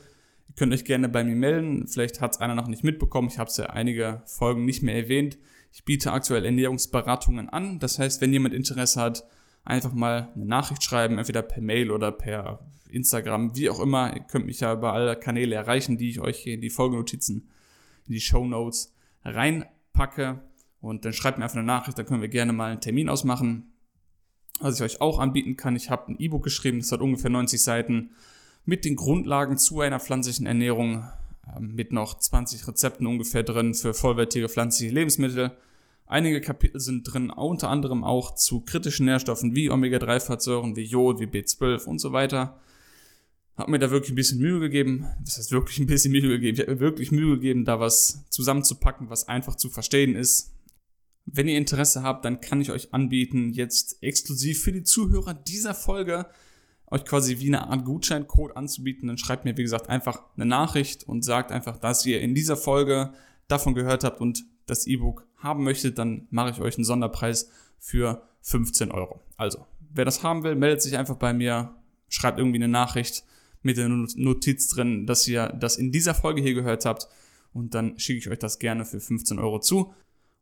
könnt 0.56 0.74
euch 0.74 0.86
gerne 0.86 1.08
bei 1.08 1.24
mir 1.24 1.36
melden. 1.36 1.88
Vielleicht 1.88 2.20
hat 2.20 2.32
es 2.32 2.40
einer 2.40 2.56
noch 2.56 2.68
nicht 2.68 2.84
mitbekommen. 2.84 3.30
Ich 3.30 3.38
habe 3.38 3.50
es 3.50 3.58
ja 3.58 3.68
einige 3.68 4.24
Folgen 4.26 4.66
nicht 4.66 4.82
mehr 4.82 4.96
erwähnt. 4.96 5.38
Ich 5.72 5.86
biete 5.86 6.12
aktuell 6.12 6.46
Ernährungsberatungen 6.46 7.50
an. 7.50 7.80
Das 7.80 8.00
heißt, 8.00 8.22
wenn 8.22 8.34
jemand 8.34 8.54
Interesse 8.54 9.02
hat, 9.02 9.26
einfach 9.64 9.94
mal 9.94 10.30
eine 10.36 10.46
Nachricht 10.46 10.84
schreiben, 10.84 11.18
entweder 11.18 11.42
per 11.42 11.62
Mail 11.62 11.92
oder 11.92 12.12
per 12.12 12.60
Instagram, 12.90 13.56
wie 13.56 13.70
auch 13.70 13.80
immer. 13.80 14.16
Ihr 14.16 14.24
könnt 14.24 14.46
mich 14.46 14.62
ja 14.62 14.74
über 14.74 14.94
alle 14.94 15.16
Kanäle 15.16 15.56
erreichen, 15.56 15.98
die 15.98 16.10
ich 16.10 16.20
euch 16.20 16.40
hier 16.40 16.56
in 16.56 16.62
die 16.62 16.70
Folgenotizen, 16.70 17.50
in 18.08 18.14
die 18.14 18.22
Show 18.22 18.46
Notes 18.46 18.94
reinpacke. 19.24 20.42
Und 20.82 21.06
dann 21.06 21.14
schreibt 21.14 21.38
mir 21.38 21.44
einfach 21.44 21.58
eine 21.58 21.66
Nachricht, 21.66 21.98
dann 21.98 22.06
können 22.06 22.22
wir 22.22 22.30
gerne 22.30 22.54
mal 22.54 22.72
einen 22.72 22.82
Termin 22.82 23.10
ausmachen 23.10 23.70
was 24.60 24.76
ich 24.76 24.82
euch 24.82 25.02
auch 25.02 25.20
anbieten 25.20 25.58
kann. 25.58 25.76
Ich 25.76 25.90
habe 25.90 26.12
ein 26.12 26.20
E-Book 26.20 26.44
geschrieben, 26.44 26.80
das 26.80 26.92
hat 26.92 27.02
ungefähr 27.02 27.30
90 27.30 27.62
Seiten 27.62 28.12
mit 28.66 28.86
den 28.86 28.96
Grundlagen 28.96 29.58
zu 29.58 29.80
einer 29.82 30.00
pflanzlichen 30.00 30.46
Ernährung, 30.46 31.10
mit 31.60 31.92
noch 31.92 32.20
20 32.20 32.68
Rezepten 32.68 33.08
ungefähr 33.08 33.44
drin 33.44 33.74
für 33.74 33.94
vollwertige 33.94 34.50
pflanzliche 34.50 34.94
Lebensmittel. 34.94 35.52
Einige 36.06 36.42
Kapitel 36.42 36.80
sind 36.80 37.04
drin, 37.04 37.30
unter 37.30 37.70
anderem 37.70 38.04
auch 38.04 38.36
zu 38.36 38.62
kritischen 38.62 39.06
Nährstoffen 39.06 39.56
wie 39.56 39.70
Omega-3-Fettsäuren, 39.70 40.76
wie 40.76 40.84
Jod, 40.84 41.20
wie 41.20 41.26
B12 41.26 41.86
und 41.86 42.00
so 42.00 42.12
weiter. 42.14 42.60
Hab 43.56 43.68
mir 43.68 43.78
da 43.78 43.92
wirklich 43.92 44.14
ein 44.14 44.16
bisschen 44.16 44.40
Mühe 44.40 44.60
gegeben. 44.60 45.06
Das 45.24 45.38
heißt 45.38 45.52
wirklich 45.52 45.80
ein 45.80 45.86
bisschen 45.86 46.12
Mühe 46.12 46.30
gegeben. 46.30 46.56
Ich 46.56 46.62
habe 46.62 46.74
mir 46.74 46.80
wirklich 46.80 47.12
Mühe 47.12 47.36
gegeben, 47.36 47.66
da 47.66 47.80
was 47.80 48.26
zusammenzupacken, 48.30 49.10
was 49.10 49.28
einfach 49.28 49.56
zu 49.56 49.70
verstehen 49.70 50.16
ist. 50.16 50.56
Wenn 51.26 51.48
ihr 51.48 51.58
Interesse 51.58 52.02
habt, 52.02 52.26
dann 52.26 52.42
kann 52.42 52.62
ich 52.62 52.72
euch 52.72 52.94
anbieten, 52.94 53.52
jetzt 53.52 54.02
exklusiv 54.02 54.64
für 54.64 54.72
die 54.72 54.84
Zuhörer 54.84 55.34
dieser 55.34 55.76
Folge 55.76 56.26
euch 56.92 57.06
quasi 57.06 57.40
wie 57.40 57.48
eine 57.48 57.68
Art 57.68 57.86
Gutscheincode 57.86 58.56
anzubieten. 58.56 59.08
Dann 59.08 59.18
schreibt 59.18 59.46
mir, 59.46 59.58
wie 59.58 59.64
gesagt, 59.64 59.90
einfach 59.90 60.24
eine 60.36 60.46
Nachricht 60.46 61.04
und 61.04 61.24
sagt 61.24 61.52
einfach, 61.52 61.78
dass 61.78 62.06
ihr 62.06 62.22
in 62.22 62.36
dieser 62.36 62.58
Folge 62.58 63.14
davon 63.48 63.74
gehört 63.74 64.04
habt 64.04 64.22
und 64.22 64.46
das 64.66 64.88
E-Book 64.88 65.28
haben 65.38 65.64
möchtet, 65.64 65.98
dann 65.98 66.28
mache 66.30 66.52
ich 66.52 66.62
euch 66.62 66.78
einen 66.78 66.86
Sonderpreis 66.86 67.50
für 67.80 68.24
15 68.42 68.92
Euro. 68.92 69.22
Also, 69.38 69.66
wer 69.92 70.06
das 70.06 70.24
haben 70.24 70.44
will, 70.44 70.56
meldet 70.56 70.82
sich 70.82 70.98
einfach 70.98 71.16
bei 71.16 71.34
mir, 71.34 71.76
schreibt 72.08 72.40
irgendwie 72.40 72.58
eine 72.58 72.68
Nachricht 72.68 73.24
mit 73.62 73.78
der 73.78 73.90
Notiz 73.90 74.70
drin, 74.70 75.06
dass 75.06 75.28
ihr 75.28 75.48
das 75.48 75.78
in 75.78 75.92
dieser 75.92 76.14
Folge 76.14 76.42
hier 76.42 76.54
gehört 76.54 76.86
habt 76.86 77.08
und 77.52 77.74
dann 77.74 77.98
schicke 78.00 78.20
ich 78.20 78.30
euch 78.30 78.40
das 78.40 78.60
gerne 78.60 78.86
für 78.86 79.00
15 79.00 79.40
Euro 79.40 79.60
zu 79.60 79.94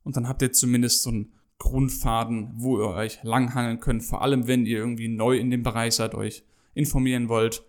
und 0.04 0.18
dann 0.18 0.28
habt 0.28 0.42
ihr 0.42 0.52
zumindest 0.52 1.04
so 1.04 1.10
einen 1.10 1.34
Grundfaden, 1.60 2.54
wo 2.56 2.80
ihr 2.80 2.90
euch 2.90 3.24
langhangeln 3.24 3.80
könnt, 3.80 4.04
vor 4.04 4.22
allem 4.22 4.48
wenn 4.48 4.66
ihr 4.66 4.78
irgendwie 4.78 5.08
neu 5.08 5.38
in 5.38 5.50
dem 5.50 5.64
Bereich 5.64 5.96
seid, 5.96 6.14
euch 6.16 6.44
informieren 6.74 7.30
wollt 7.30 7.64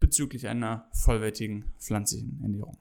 bezüglich 0.00 0.48
einer 0.48 0.86
vollwertigen 0.92 1.66
pflanzlichen 1.78 2.40
Ernährung. 2.42 2.78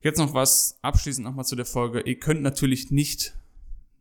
Jetzt 0.00 0.18
noch 0.18 0.34
was 0.34 0.78
abschließend 0.82 1.24
nochmal 1.24 1.44
zu 1.44 1.56
der 1.56 1.66
Folge. 1.66 2.00
Ihr 2.00 2.18
könnt 2.18 2.42
natürlich 2.42 2.90
nicht 2.90 3.36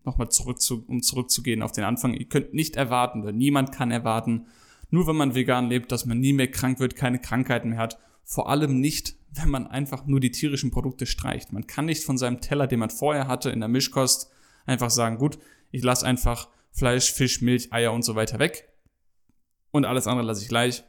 nochmal 0.06 0.30
zurück 0.30 0.60
zu, 0.62 0.84
um 0.88 1.02
zurückzugehen 1.02 1.62
auf 1.62 1.72
den 1.72 1.84
Anfang. 1.84 2.14
Ihr 2.14 2.28
könnt 2.28 2.54
nicht 2.54 2.76
erwarten, 2.76 3.22
oder 3.22 3.32
niemand 3.32 3.72
kann 3.72 3.92
erwarten, 3.92 4.48
nur 4.90 5.08
wenn 5.08 5.16
man 5.16 5.36
vegan 5.36 5.70
lebt, 5.70 5.92
dass 5.92 6.06
man 6.06 6.20
nie 6.20 6.34
mehr 6.34 6.52
krank 6.52 6.80
wird, 6.80 6.96
keine 6.96 7.20
Krankheiten 7.20 7.70
mehr 7.70 7.80
hat. 7.80 8.00
Vor 8.24 8.50
allem 8.50 8.80
nicht, 8.80 9.16
wenn 9.32 9.50
man 9.50 9.68
einfach 9.68 10.06
nur 10.06 10.20
die 10.20 10.32
tierischen 10.32 10.72
Produkte 10.72 11.06
streicht. 11.06 11.52
Man 11.52 11.68
kann 11.68 11.86
nicht 11.86 12.04
von 12.04 12.18
seinem 12.18 12.42
Teller, 12.42 12.68
den 12.68 12.80
man 12.80 12.90
vorher 12.90 13.28
hatte 13.28 13.50
in 13.50 13.60
der 13.60 13.70
Mischkost, 13.70 14.30
einfach 14.66 14.90
sagen, 14.90 15.18
gut, 15.18 15.40
ich 15.74 15.84
lasse 15.84 16.06
einfach 16.06 16.48
Fleisch, 16.72 17.12
Fisch, 17.12 17.42
Milch, 17.42 17.74
Eier 17.74 17.92
und 17.92 18.04
so 18.04 18.16
weiter 18.16 18.40
weg 18.40 18.70
und 19.72 19.86
alles 19.86 20.08
andere 20.08 20.26
lasse 20.26 20.44
ich 20.44 20.48
gleich 20.48 20.84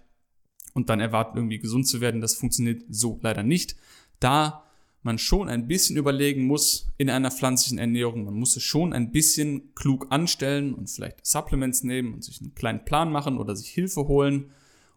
und 0.74 0.90
dann 0.90 1.00
erwarten 1.00 1.38
irgendwie 1.38 1.58
gesund 1.58 1.88
zu 1.88 2.00
werden. 2.00 2.20
Das 2.20 2.34
funktioniert 2.34 2.82
so 2.88 3.18
leider 3.22 3.42
nicht, 3.42 3.76
da 4.20 4.64
man 5.02 5.18
schon 5.18 5.48
ein 5.48 5.68
bisschen 5.68 5.96
überlegen 5.96 6.46
muss 6.46 6.88
in 6.96 7.10
einer 7.10 7.30
pflanzlichen 7.30 7.78
Ernährung. 7.78 8.24
Man 8.24 8.34
muss 8.34 8.56
es 8.56 8.62
schon 8.62 8.92
ein 8.92 9.10
bisschen 9.10 9.74
klug 9.74 10.06
anstellen 10.10 10.74
und 10.74 10.88
vielleicht 10.88 11.24
Supplements 11.26 11.82
nehmen 11.82 12.14
und 12.14 12.24
sich 12.24 12.40
einen 12.40 12.54
kleinen 12.54 12.84
Plan 12.84 13.10
machen 13.10 13.38
oder 13.38 13.56
sich 13.56 13.68
Hilfe 13.68 14.06
holen, 14.06 14.50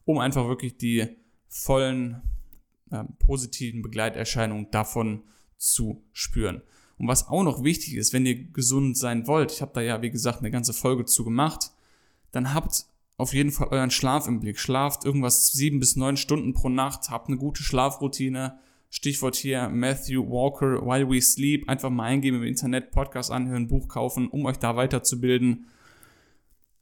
um 0.06 0.20
einfach 0.20 0.48
wirklich 0.48 0.78
die 0.78 1.08
vollen 1.48 2.22
äh, 2.92 3.04
positiven 3.20 3.82
Begleiterscheinungen 3.82 4.72
davon 4.72 5.24
zu 5.58 6.06
spüren. 6.14 6.62
Und 6.98 7.08
was 7.08 7.28
auch 7.28 7.44
noch 7.44 7.64
wichtig 7.64 7.96
ist, 7.96 8.14
wenn 8.14 8.26
ihr 8.26 8.52
gesund 8.52 8.98
sein 8.98 9.28
wollt, 9.28 9.52
ich 9.52 9.62
habe 9.62 9.72
da 9.74 9.82
ja, 9.82 10.02
wie 10.02 10.10
gesagt, 10.10 10.40
eine 10.40 10.52
ganze 10.52 10.74
Folge 10.74 11.06
zu 11.06 11.24
gemacht, 11.24 11.72
dann 12.32 12.54
habt 12.54 12.86
auf 13.18 13.34
jeden 13.34 13.52
Fall 13.52 13.68
euren 13.70 13.92
Schlaf 13.92 14.28
im 14.28 14.40
Blick. 14.40 14.60
Schlaft 14.60 15.06
irgendwas 15.06 15.52
sieben 15.54 15.80
bis 15.80 15.96
neun 15.96 16.18
Stunden 16.18 16.54
pro 16.54 16.70
Nacht, 16.70 17.10
habt 17.10 17.30
eine 17.30 17.38
gute 17.38 17.64
Schlafroutine. 17.64 18.60
Stichwort 18.90 19.36
hier 19.36 19.70
Matthew 19.70 20.30
Walker, 20.30 20.86
While 20.86 21.10
We 21.10 21.22
Sleep. 21.22 21.68
Einfach 21.68 21.90
mal 21.90 22.06
eingeben 22.06 22.38
im 22.38 22.44
Internet, 22.44 22.92
Podcast 22.92 23.32
anhören, 23.32 23.68
Buch 23.68 23.88
kaufen, 23.88 24.28
um 24.28 24.46
euch 24.46 24.58
da 24.58 24.76
weiterzubilden 24.76 25.68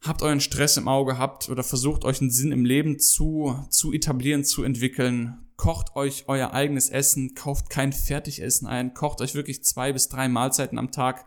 habt 0.06 0.22
euren 0.22 0.40
Stress 0.40 0.76
im 0.76 0.88
Auge, 0.88 1.18
habt 1.18 1.48
oder 1.48 1.62
versucht 1.62 2.04
euch 2.04 2.20
einen 2.20 2.30
Sinn 2.30 2.52
im 2.52 2.64
Leben 2.64 2.98
zu, 2.98 3.66
zu 3.70 3.92
etablieren, 3.92 4.44
zu 4.44 4.62
entwickeln. 4.62 5.38
Kocht 5.56 5.96
euch 5.96 6.24
euer 6.28 6.52
eigenes 6.52 6.90
Essen, 6.90 7.34
kauft 7.34 7.70
kein 7.70 7.92
Fertigessen 7.92 8.66
ein, 8.66 8.94
kocht 8.94 9.20
euch 9.20 9.34
wirklich 9.34 9.64
zwei 9.64 9.92
bis 9.92 10.08
drei 10.08 10.28
Mahlzeiten 10.28 10.78
am 10.78 10.90
Tag 10.90 11.26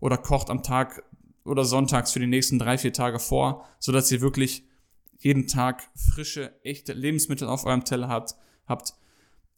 oder 0.00 0.16
kocht 0.16 0.50
am 0.50 0.62
Tag 0.62 1.02
oder 1.44 1.64
sonntags 1.64 2.12
für 2.12 2.20
die 2.20 2.26
nächsten 2.26 2.58
drei, 2.58 2.78
vier 2.78 2.92
Tage 2.92 3.18
vor, 3.18 3.66
sodass 3.78 4.10
ihr 4.12 4.20
wirklich 4.20 4.64
jeden 5.18 5.46
Tag 5.46 5.82
frische, 5.94 6.52
echte 6.62 6.92
Lebensmittel 6.92 7.48
auf 7.48 7.64
eurem 7.64 7.84
Teller 7.84 8.08
habt. 8.08 8.36
habt. 8.66 8.94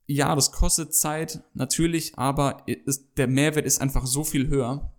Ja, 0.07 0.35
das 0.35 0.53
kostet 0.53 0.95
Zeit, 0.95 1.43
natürlich, 1.55 2.17
aber 2.17 2.63
ist, 2.67 3.19
der 3.19 3.27
Mehrwert 3.27 3.67
ist 3.67 3.81
einfach 3.81 4.07
so 4.07 4.25
viel 4.25 4.49
höher. 4.49 4.93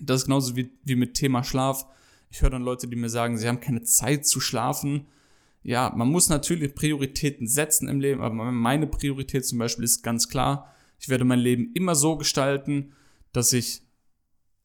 Das 0.00 0.20
ist 0.20 0.24
genauso 0.26 0.56
wie, 0.56 0.70
wie 0.84 0.96
mit 0.96 1.14
Thema 1.14 1.42
Schlaf 1.42 1.86
ich 2.30 2.42
höre 2.42 2.50
dann 2.50 2.62
Leute, 2.62 2.88
die 2.88 2.96
mir 2.96 3.08
sagen, 3.08 3.38
sie 3.38 3.48
haben 3.48 3.60
keine 3.60 3.82
Zeit 3.82 4.26
zu 4.26 4.40
schlafen. 4.40 5.06
Ja, 5.68 5.92
man 5.94 6.08
muss 6.08 6.30
natürlich 6.30 6.74
Prioritäten 6.74 7.46
setzen 7.46 7.88
im 7.88 8.00
Leben, 8.00 8.22
aber 8.22 8.50
meine 8.50 8.86
Priorität 8.86 9.44
zum 9.44 9.58
Beispiel 9.58 9.84
ist 9.84 10.00
ganz 10.00 10.30
klar, 10.30 10.74
ich 10.98 11.10
werde 11.10 11.26
mein 11.26 11.40
Leben 11.40 11.72
immer 11.74 11.94
so 11.94 12.16
gestalten, 12.16 12.94
dass 13.34 13.52
ich 13.52 13.82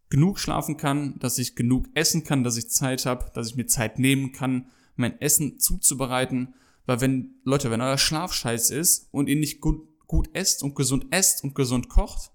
genug 0.10 0.40
schlafen 0.40 0.78
kann, 0.78 1.20
dass 1.20 1.40
ich 1.40 1.58
genug 1.58 1.90
essen 1.94 2.24
kann, 2.24 2.46
dass 2.46 2.56
ich 2.56 2.70
Zeit 2.70 3.06
habe, 3.06 3.30
dass 3.34 3.50
ich 3.50 3.58
mir 3.58 3.66
Zeit 3.66 4.00
nehmen 4.00 4.32
kann, 4.32 4.68
mein 4.96 5.20
Essen 5.20 5.60
zuzubereiten. 5.60 6.54
Weil 6.86 7.02
wenn, 7.02 7.36
Leute, 7.44 7.70
wenn 7.70 7.82
euer 7.82 7.98
Schlaf 7.98 8.32
scheiße 8.32 8.74
ist 8.74 9.10
und 9.12 9.28
ihr 9.28 9.36
nicht 9.36 9.60
gut, 9.60 9.86
gut 10.08 10.30
esst 10.32 10.64
und 10.64 10.74
gesund 10.74 11.08
esst 11.12 11.44
und 11.44 11.54
gesund 11.54 11.90
kocht 11.90 12.32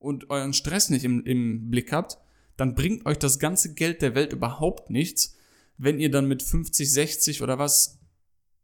und 0.00 0.30
euren 0.30 0.52
Stress 0.52 0.90
nicht 0.90 1.04
im, 1.04 1.24
im 1.24 1.70
Blick 1.70 1.92
habt, 1.92 2.18
dann 2.56 2.74
bringt 2.74 3.06
euch 3.06 3.20
das 3.20 3.38
ganze 3.38 3.72
Geld 3.72 4.02
der 4.02 4.16
Welt 4.16 4.32
überhaupt 4.32 4.90
nichts, 4.90 5.36
wenn 5.78 5.98
ihr 5.98 6.10
dann 6.10 6.28
mit 6.28 6.42
50, 6.42 6.90
60 6.90 7.42
oder 7.42 7.58
was 7.58 7.98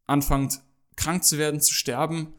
anfangt, 0.07 0.61
krank 0.97 1.25
zu 1.25 1.39
werden, 1.39 1.61
zu 1.61 1.75
sterben. 1.75 2.35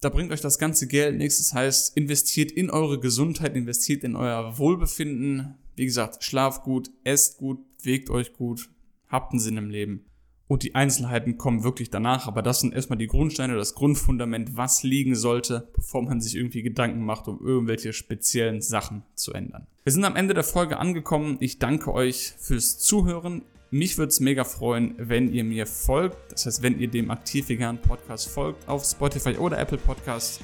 Da 0.00 0.08
bringt 0.08 0.32
euch 0.32 0.40
das 0.40 0.58
ganze 0.58 0.86
Geld 0.86 1.16
nichts. 1.16 1.38
Das 1.38 1.54
heißt, 1.54 1.96
investiert 1.96 2.52
in 2.52 2.70
eure 2.70 3.00
Gesundheit, 3.00 3.56
investiert 3.56 4.04
in 4.04 4.16
euer 4.16 4.58
Wohlbefinden. 4.58 5.54
Wie 5.76 5.86
gesagt, 5.86 6.22
schlaft 6.22 6.62
gut, 6.62 6.90
esst 7.04 7.38
gut, 7.38 7.58
bewegt 7.78 8.10
euch 8.10 8.32
gut, 8.32 8.68
habt 9.08 9.32
einen 9.32 9.40
Sinn 9.40 9.56
im 9.56 9.70
Leben. 9.70 10.04
Und 10.46 10.62
die 10.62 10.74
Einzelheiten 10.74 11.38
kommen 11.38 11.64
wirklich 11.64 11.90
danach, 11.90 12.26
aber 12.26 12.42
das 12.42 12.60
sind 12.60 12.74
erstmal 12.74 12.98
die 12.98 13.06
Grundsteine, 13.06 13.56
das 13.56 13.74
Grundfundament, 13.74 14.56
was 14.56 14.82
liegen 14.82 15.16
sollte, 15.16 15.68
bevor 15.74 16.02
man 16.02 16.20
sich 16.20 16.36
irgendwie 16.36 16.62
Gedanken 16.62 17.02
macht, 17.02 17.28
um 17.28 17.40
irgendwelche 17.44 17.94
speziellen 17.94 18.60
Sachen 18.60 19.04
zu 19.14 19.32
ändern. 19.32 19.66
Wir 19.84 19.92
sind 19.92 20.04
am 20.04 20.16
Ende 20.16 20.34
der 20.34 20.44
Folge 20.44 20.78
angekommen. 20.78 21.38
Ich 21.40 21.58
danke 21.58 21.94
euch 21.94 22.34
fürs 22.38 22.78
Zuhören. 22.78 23.42
Mich 23.74 23.98
würde 23.98 24.10
es 24.10 24.20
mega 24.20 24.44
freuen, 24.44 24.94
wenn 24.98 25.32
ihr 25.32 25.42
mir 25.42 25.66
folgt. 25.66 26.30
Das 26.30 26.46
heißt, 26.46 26.62
wenn 26.62 26.78
ihr 26.78 26.86
dem 26.86 27.10
Aktiv 27.10 27.48
Vegan 27.48 27.76
Podcast 27.76 28.28
folgt 28.28 28.68
auf 28.68 28.84
Spotify 28.84 29.36
oder 29.36 29.58
Apple 29.58 29.78
Podcast. 29.78 30.40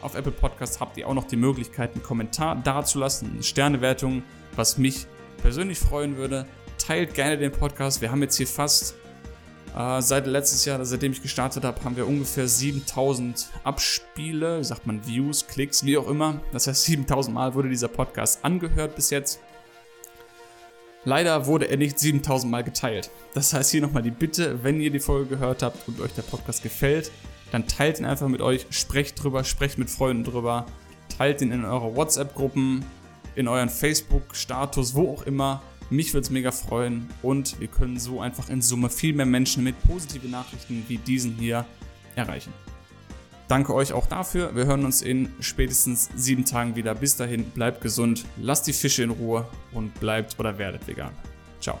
Auf 0.00 0.14
Apple 0.14 0.32
Podcast 0.32 0.80
habt 0.80 0.96
ihr 0.96 1.06
auch 1.06 1.12
noch 1.12 1.26
die 1.26 1.36
Möglichkeit, 1.36 1.92
einen 1.92 2.02
Kommentar 2.02 2.56
dazulassen, 2.56 3.30
eine 3.30 3.42
Sternewertung, 3.42 4.22
was 4.56 4.78
mich 4.78 5.06
persönlich 5.42 5.78
freuen 5.78 6.16
würde. 6.16 6.46
Teilt 6.78 7.12
gerne 7.12 7.36
den 7.36 7.52
Podcast. 7.52 8.00
Wir 8.00 8.10
haben 8.10 8.22
jetzt 8.22 8.38
hier 8.38 8.46
fast 8.46 8.94
äh, 9.76 10.00
seit 10.00 10.26
letztes 10.26 10.64
Jahr, 10.64 10.82
seitdem 10.82 11.12
ich 11.12 11.20
gestartet 11.20 11.64
habe, 11.64 11.84
haben 11.84 11.98
wir 11.98 12.08
ungefähr 12.08 12.48
7000 12.48 13.50
Abspiele, 13.64 14.64
sagt 14.64 14.86
man, 14.86 15.06
Views, 15.06 15.46
Klicks, 15.46 15.84
wie 15.84 15.98
auch 15.98 16.08
immer. 16.08 16.40
Das 16.52 16.68
heißt, 16.68 16.84
7000 16.84 17.34
Mal 17.34 17.52
wurde 17.52 17.68
dieser 17.68 17.88
Podcast 17.88 18.42
angehört 18.42 18.96
bis 18.96 19.10
jetzt. 19.10 19.42
Leider 21.04 21.46
wurde 21.46 21.68
er 21.68 21.76
nicht 21.76 21.98
7000 21.98 22.50
Mal 22.50 22.62
geteilt. 22.62 23.10
Das 23.34 23.52
heißt 23.52 23.72
hier 23.72 23.82
nochmal 23.82 24.02
die 24.02 24.12
Bitte, 24.12 24.62
wenn 24.62 24.80
ihr 24.80 24.90
die 24.90 25.00
Folge 25.00 25.30
gehört 25.30 25.62
habt 25.62 25.88
und 25.88 26.00
euch 26.00 26.12
der 26.12 26.22
Podcast 26.22 26.62
gefällt, 26.62 27.10
dann 27.50 27.66
teilt 27.66 27.98
ihn 27.98 28.04
einfach 28.04 28.28
mit 28.28 28.40
euch, 28.40 28.66
sprecht 28.70 29.22
drüber, 29.22 29.42
sprecht 29.42 29.78
mit 29.78 29.90
Freunden 29.90 30.24
drüber, 30.24 30.66
teilt 31.16 31.42
ihn 31.42 31.50
in 31.50 31.64
eure 31.64 31.96
WhatsApp-Gruppen, 31.96 32.84
in 33.34 33.48
euren 33.48 33.68
Facebook-Status, 33.68 34.94
wo 34.94 35.12
auch 35.12 35.22
immer 35.24 35.62
Mich 35.90 36.14
würde 36.14 36.24
es 36.24 36.30
mega 36.30 36.52
freuen 36.52 37.08
und 37.22 37.60
wir 37.60 37.68
können 37.68 37.98
so 37.98 38.20
einfach 38.20 38.48
in 38.48 38.62
Summe 38.62 38.88
viel 38.88 39.12
mehr 39.12 39.26
Menschen 39.26 39.64
mit 39.64 39.74
positiven 39.82 40.30
Nachrichten 40.30 40.84
wie 40.88 40.96
diesen 40.96 41.34
hier 41.34 41.66
erreichen. 42.14 42.52
Danke 43.48 43.74
euch 43.74 43.92
auch 43.92 44.06
dafür. 44.06 44.54
Wir 44.54 44.64
hören 44.64 44.84
uns 44.84 45.02
in 45.02 45.32
spätestens 45.40 46.08
sieben 46.16 46.44
Tagen 46.44 46.74
wieder. 46.76 46.94
Bis 46.94 47.16
dahin, 47.16 47.44
bleibt 47.50 47.80
gesund, 47.82 48.24
lasst 48.38 48.66
die 48.66 48.72
Fische 48.72 49.02
in 49.02 49.10
Ruhe 49.10 49.46
und 49.72 49.98
bleibt 50.00 50.38
oder 50.38 50.56
werdet 50.58 50.86
vegan. 50.86 51.12
Ciao. 51.60 51.78